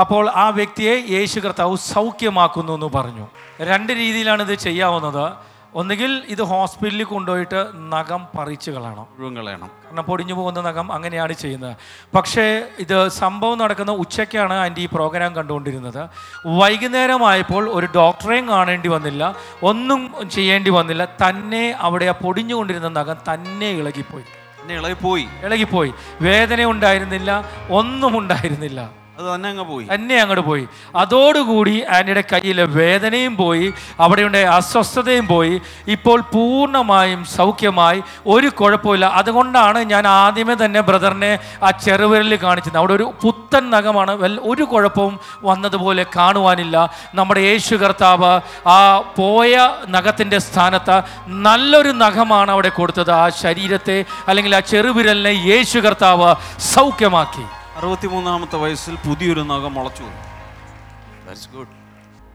അപ്പോൾ 0.00 0.30
ആ 0.30 0.48
വ്യക്തിയെ 0.48 1.04
യേശു 1.10 1.40
കർത്താവ് 1.40 1.76
സൗഖ്യമാക്കുന്നു 1.76 2.72
എന്ന് 2.72 2.86
പറഞ്ഞു. 2.86 3.28
രണ്ട് 3.60 3.92
രീതിയിലാണ് 3.92 4.42
ഇത് 4.50 4.58
ചെയ്യാവുന്നത്. 4.58 5.51
ഒന്നുകിൽ 5.74 6.22
ഇത് 6.28 6.42
ഹോസ്പിറ്റലിൽ 6.42 7.04
കൊണ്ടുപോയിട്ട് 7.04 7.66
നഖം 7.92 8.26
പറിച്ചു 8.38 8.70
കളയണം 8.70 9.06
മുഴുവൻ 9.18 9.36
കളയണം 9.36 9.70
കാരണം 9.84 10.02
പൊടിഞ്ഞു 10.02 10.34
പോകുന്ന 10.34 10.60
നഖം 10.60 10.92
അങ്ങനെയാണ് 10.92 11.32
ചെയ്യുന്നത്. 11.32 11.76
പക്ഷേ 12.14 12.64
ഇത് 12.78 13.08
സംഭവം 13.08 13.58
നടക്കുന്ന 13.58 13.92
ഉച്ചയ്ക്കാണ് 13.92 14.52
ആന്റി 14.52 14.80
ഈ 14.80 14.86
പ്രോഗ്രാം 14.86 15.36
കണ്ടുകൊണ്ടിരുന്നത്. 15.36 16.08
വൈകുന്നേരമായപ്പോൾ 16.46 17.70
ഒരു 17.70 17.88
ഡോക്ടറെയും 17.96 18.48
കാണേണ്ടി 18.48 18.88
വന്നില്ല. 18.88 19.34
ഒന്നും 19.62 20.30
ചെയ്യേണ്ടി 20.30 20.70
വന്നില്ല. 20.70 21.04
തന്നെ 21.04 21.74
അവിടെ 21.80 22.04
ആ 22.04 22.12
പൊടിഞ്ഞുകൊണ്ടിരുന്ന 22.12 22.88
നഖം 22.88 23.16
തന്നെ 23.34 23.70
ഇളകിപ്പോയി. 23.70 24.24
ഇളകിപ്പോയി. 24.72 24.74
ഇളകി 24.76 24.92
പോയി 24.92 25.28
ഇളകിപ്പോയി. 25.42 25.94
വേദന 26.20 26.64
ഉണ്ടായിരുന്നില്ല. 26.64 27.44
ഒന്നും 27.70 28.18
ഉണ്ടായിരുന്നില്ല. 28.18 29.01
അത് 29.18 29.34
തന്നെ 29.34 29.48
അങ്ങ് 29.48 29.64
പോയി. 29.64 29.86
തന്നെ 29.94 30.16
അങ്ങോട്ട് 30.20 30.44
പോയി. 30.46 30.68
അതോടുകൂടി 30.96 31.84
ആനിയുടെ 31.90 32.24
കയ്യിലെ 32.32 32.64
വേദനയും 32.64 33.36
പോയി 33.36 33.72
അവിടെയുണ്ട് 34.00 34.38
അസ്വസ്ഥതയും 34.38 35.26
പോയി. 35.26 35.60
ഇപ്പോൾ 35.88 36.20
പൂർണമായും 36.20 37.24
സൗഖ്യമായി. 37.24 38.02
ഒരു 38.26 38.48
കുഴപ്പമില്ല 38.48 39.06
അതുകൊണ്ടാണ് 39.06 39.78
ഞാൻ 39.78 40.06
ആദ്യമേ 40.06 40.56
തന്നെ 40.64 40.80
ബ്രദറിനെ 40.80 41.38
ആ 41.62 41.70
ചെറുവിരലിൽ 41.70 42.36
കാണിച്ചത്. 42.36 42.76
അവിടെ 42.76 42.94
ഒരു 42.94 43.12
പുത്തൻ 43.22 43.70
നഖമാണ്. 43.70 44.10
ഒരു 44.40 44.62
കുഴപ്പവും 44.62 45.20
വന്നതുപോലെ 45.42 46.06
കാണുവാനില്ല. 46.16 46.90
നമ്മുടെ 47.14 47.40
യേശു 47.40 47.74
കർത്താവ് 47.74 48.40
ആ 48.68 48.98
പോയ 48.98 49.70
നഖത്തിന്റെ 49.88 50.38
സ്ഥാനത്ത് 50.38 51.02
നല്ലൊരു 51.28 51.90
നഖമാണ് 51.90 52.50
അവിടെ 52.50 52.68
കൊടുത്തത്. 52.68 53.10
ആ 53.10 53.28
ശരീരത്തെ 53.28 54.04
അല്ലെങ്കിൽ 54.28 54.56
ആ 54.56 54.60
ചെറുവിരലിനെ 54.60 55.28
യേശു 55.28 55.78
കർത്താവ് 55.78 56.34
സൗഖ്യമാക്കി. 56.60 57.61
അറുപത്തിമൂന്നാമത്തെ 57.76 58.56
വയസ്സിൽ 58.56 58.94
പുതിയൊരു 58.94 59.40
നഖം 59.40 59.74
മുളച്ചു. 59.74 60.02
ദാറ്റ്സ് 60.02 61.48
ഗുഡ് 61.48 61.68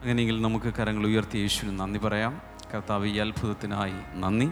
അങ്ങനെയെങ്കിൽ 0.00 0.42
നമുക്ക് 0.42 0.74
കരങ്ങൾ 0.74 1.06
ഉയർത്തി 1.06 1.38
യേശുവിന് 1.38 1.80
നന്ദി 1.80 1.98
പറയാം. 1.98 2.40
കർത്താവ് 2.74 3.06
ഈ 3.06 3.18
അത്ഭുതത്തിനായി 3.18 3.92
നന്ദി. 4.14 4.50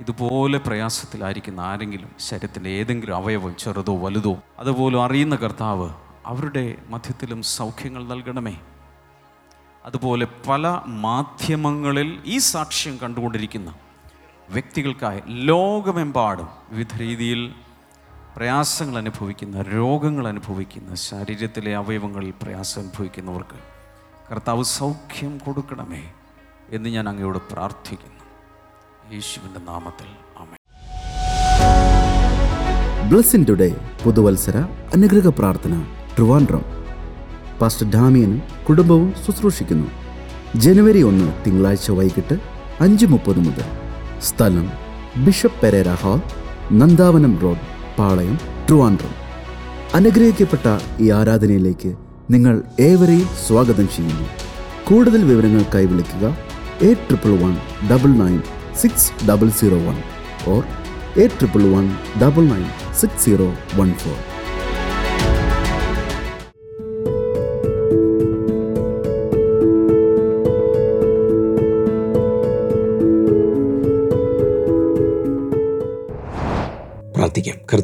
ഇതുപോലെ 0.00 0.58
പ്രയാസത്തിലായിരിക്കുന്ന 0.58 1.60
ആരെങ്കിലും 1.60 2.10
ശരീരത്തിന്റെ 2.18 2.70
ഏതെങ്കിലും 2.70 3.16
അവയവം 3.16 3.56
ചെറുതോ 3.56 3.96
വലുതോ 3.96 4.38
അതുപോലും 4.58 5.04
അറിയുന്ന 5.04 5.36
കർത്താവ് 5.36 5.90
അവരുടെ 6.26 6.74
മധ്യത്തിലും 6.88 7.42
സൗഖ്യങ്ങൾ 7.42 8.04
നൽകണമേ. 8.04 8.56
അതുപോലെ 9.84 10.26
പല 10.48 10.82
മാധ്യമങ്ങളിൽ 10.86 12.22
ഈ 12.24 12.38
സാക്ഷ്യം 12.38 12.96
കണ്ടുകൊണ്ടിരിക്കുന്ന 12.96 13.74
വ്യക്തികൾക്കായി 14.50 15.20
ലോകമെമ്പാടും 15.26 16.48
വിവിധ 16.70 16.96
രീതിയിൽ 16.96 17.54
പ്രയാസങ്ങൾ 18.38 18.96
അനുഭവിക്കുന്ന 18.98 19.62
രോഗങ്ങൾ 19.62 20.28
അനുഭവിക്കുന്ന 20.28 20.94
ശരീരത്തിലെ 20.94 21.76
അവയവങ്ങളിൽ 21.76 22.34
പ്രയാസം 22.42 22.82
അനുഭവിക്കുന്നവർക്ക് 22.82 23.58
കർത്താവ് 24.30 24.64
സൗഖ്യം 24.64 25.38
കൊടുക്കണമേ 25.38 26.02
എന്ന് 26.70 26.88
ഞാൻ 26.88 27.08
അങ്ങയോട് 27.08 27.38
പ്രാർത്ഥിക്കുന്നു. 27.52 28.20
യേശുവിന്റെ 29.12 29.60
നാമത്തിൽ. 29.72 30.06
ആമേ 30.38 30.56
ബ്ലസ്സിൻ 33.08 33.46
ടുഡേ 33.48 33.76
പുതുവത്സര 34.04 34.56
അനുഗ്രഹ 34.94 35.28
പ്രാർത്ഥന 35.28 35.86
ട്രിവാൻഡ്രം. 36.16 36.64
പാസ്റ്റർ 37.60 37.90
ഡാമിയനും 37.90 38.42
കുടുംബവും 38.68 39.14
ശുശ്രൂഷിക്കുന്നു. 39.26 39.88
ജനുവരി 40.56 41.02
ഒന്ന് 41.02 41.44
തിങ്കളാഴ്ച 41.46 41.90
വൈകിട്ട് 41.90 42.38
അഞ്ച് 42.80 43.06
മുപ്പത് 43.06 43.38
മുതൽ. 43.38 43.64
സ്ഥലം 44.20 44.70
bishop 45.24 45.60
Pereira 45.60 45.88
hall 45.88 46.20
Nandavanam 46.72 47.38
road. 47.38 47.77
Palayam 47.98 48.38
Trivandrum. 48.66 49.12
അനുഗ്രഹിക്കപ്പെട്ട 49.94 50.66
ഈ 51.00 51.10
ആരാധനയിലേക്ക് 51.10 51.94
നിങ്ങൾ 52.30 52.62
ഏവരെയും 52.80 53.28
സ്വാഗതം 53.46 53.88
ചെയ്യുന്നു. 53.96 54.26
കൂടുതൽ 54.88 55.24
വിവരങ്ങൾക്കായി 55.24 55.86
വിളിക്കുക 55.86 56.26
eight 56.82 57.00
triple 57.00 57.30
one 57.42 57.56
double 57.90 58.10
nine 58.10 58.42
six 58.80 59.26
double 59.28 59.50
zero 59.50 59.76
one 59.76 59.98
or 60.46 60.62
eight 61.20 61.34
triple 61.34 61.62
one 61.74 61.86
double 62.22 62.44
nine 62.52 62.66
six 62.94 63.24
zero 63.24 63.48
one 63.76 63.92
four. 63.92 64.27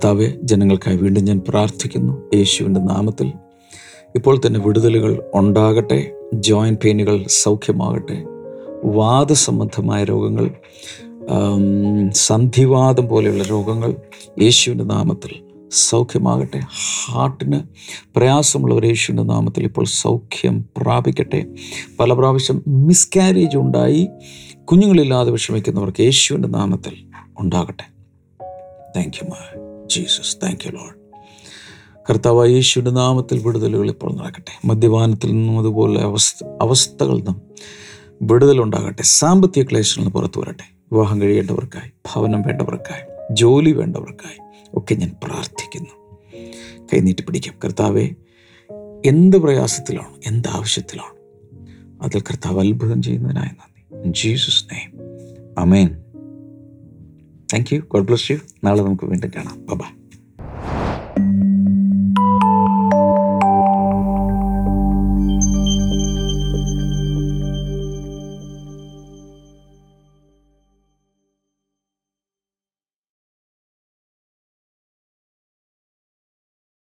കർത്താവെ 0.05 0.33
ജനങ്ങൾക്കായി 0.43 0.97
വീണ്ടും 0.97 1.25
ഞാൻ 1.25 1.43
പ്രാർത്ഥിക്കുന്നു. 1.49 2.31
യേശുവിന്റെ 2.35 2.81
നാമത്തിൽ 2.81 3.33
ഇപ്പോൾ 4.15 4.41
തന്നെ 4.47 4.61
വിടുതലുകൾ 4.61 5.23
ഉണ്ടാകട്ടെ 5.35 6.13
ജോയിന്റ് 6.35 6.81
പെയിനുകൾ 6.81 7.25
സൗഖ്യമാകട്ടെ. 7.29 8.25
വാദസംബന്ധമായ 8.85 10.05
രോഗങ്ങൾ 10.05 10.51
സന്ധിവാദം 12.13 13.09
പോലെയുള്ള 13.09 13.45
രോഗങ്ങൾ 13.45 13.97
യേശുവിന്റെ 14.43 14.85
നാമത്തിൽ 14.85 15.43
സൗഖ്യമാകട്ടെ. 15.71 16.61
ഹാർട്ടിന് 17.07 17.61
പ്രയാസമുള്ളവർ 18.17 18.87
യേശുവിന്റെ 18.87 19.23
നാമത്തിൽ 19.23 19.65
ഇപ്പോൾ 19.65 19.85
സൗഖ്യം 19.85 20.65
പ്രാപിക്കട്ടെ. 20.77 21.47
പല 22.01 22.13
പ്രാവശ്യം 22.13 22.63
മിസ്കാരേജ് 22.69 23.57
ഉണ്ടായി. 23.57 24.09
കുഞ്ഞുങ്ങളില്ലാതെ 24.65 25.31
വിഷമിക്കുന്നവർക്ക് 25.31 26.03
യേശുവിന്റെ 26.03 26.49
നാമത്തിൽ 26.49 26.93
ഉണ്ടാകട്ടെ. 27.39 27.87
Thank 28.97 29.17
you 29.17 29.31
my 29.31 29.64
Jesus. 29.87 30.37
Thank 30.43 30.67
you 30.67 30.73
Lord 30.73 31.05
കർത്താവ് 32.11 32.49
യേശുവിന്റെ 32.49 32.91
നാമത്തിൽ 32.91 33.39
വിടുതലുകൾ 33.39 33.91
ഇപ്പോൾ 33.91 34.17
നടക്കട്ടെ. 34.17 34.67
മദ്യപാനത്തിൽ 34.67 35.33
നിന്നും 35.33 35.59
അതുപോലെ 35.59 36.01
അവസ്ഥ 36.01 36.45
അവസ്ഥകളിൽ 36.63 37.25
വിടുതലുണ്ടാകട്ടെ 38.23 39.03
സാമ്പത്തിക 39.03 39.65
ക്ലേശങ്ങളിൽ 39.65 40.05
നിന്ന് 40.05 40.15
പുറത്തു 40.15 40.41
വരട്ടെ. 40.41 40.75
വിവാഹം 40.93 41.23
കഴിയേണ്ടവർക്കായി 41.23 41.91
ഭവനം 42.15 42.43
വേണ്ടവർക്കായി 42.43 43.03
ജോലി 43.31 43.73
വേണ്ടവർക്കായി 43.73 44.69
ഒക്കെ 44.75 44.95
ഞാൻ 44.95 45.17
പ്രാർത്ഥിക്കുന്നു. 45.25 46.17
കൈനീട്ടി 46.95 47.23
പിടിക്കാം. 47.23 47.55
കർത്താവെ 47.65 48.09
എന്ത് 49.07 49.37
പ്രയാസത്തിലാണോ 49.37 50.15
എന്ത് 50.27 50.49
ആവശ്യത്തിലാണോ 50.49 51.15
അതിൽ 52.03 52.21
കർത്താവ് 52.21 52.61
അത്ഭുതം 52.61 53.03
ചെയ്യുന്നതിനായി 53.03 53.49
നന്ദി. 53.49 54.09
Jesus 54.09 54.65
name 54.65 55.01
amen 55.59 56.04
thank 57.53 57.75
you 57.75 57.81
God 57.81 58.07
bless 58.07 58.33
you 58.33 58.39
നാളെ 58.65 58.83
നമുക്ക് 58.83 59.05
വീണ്ടും 59.05 59.31
കാണാം. 59.37 59.77
ബൈ 59.77 60.04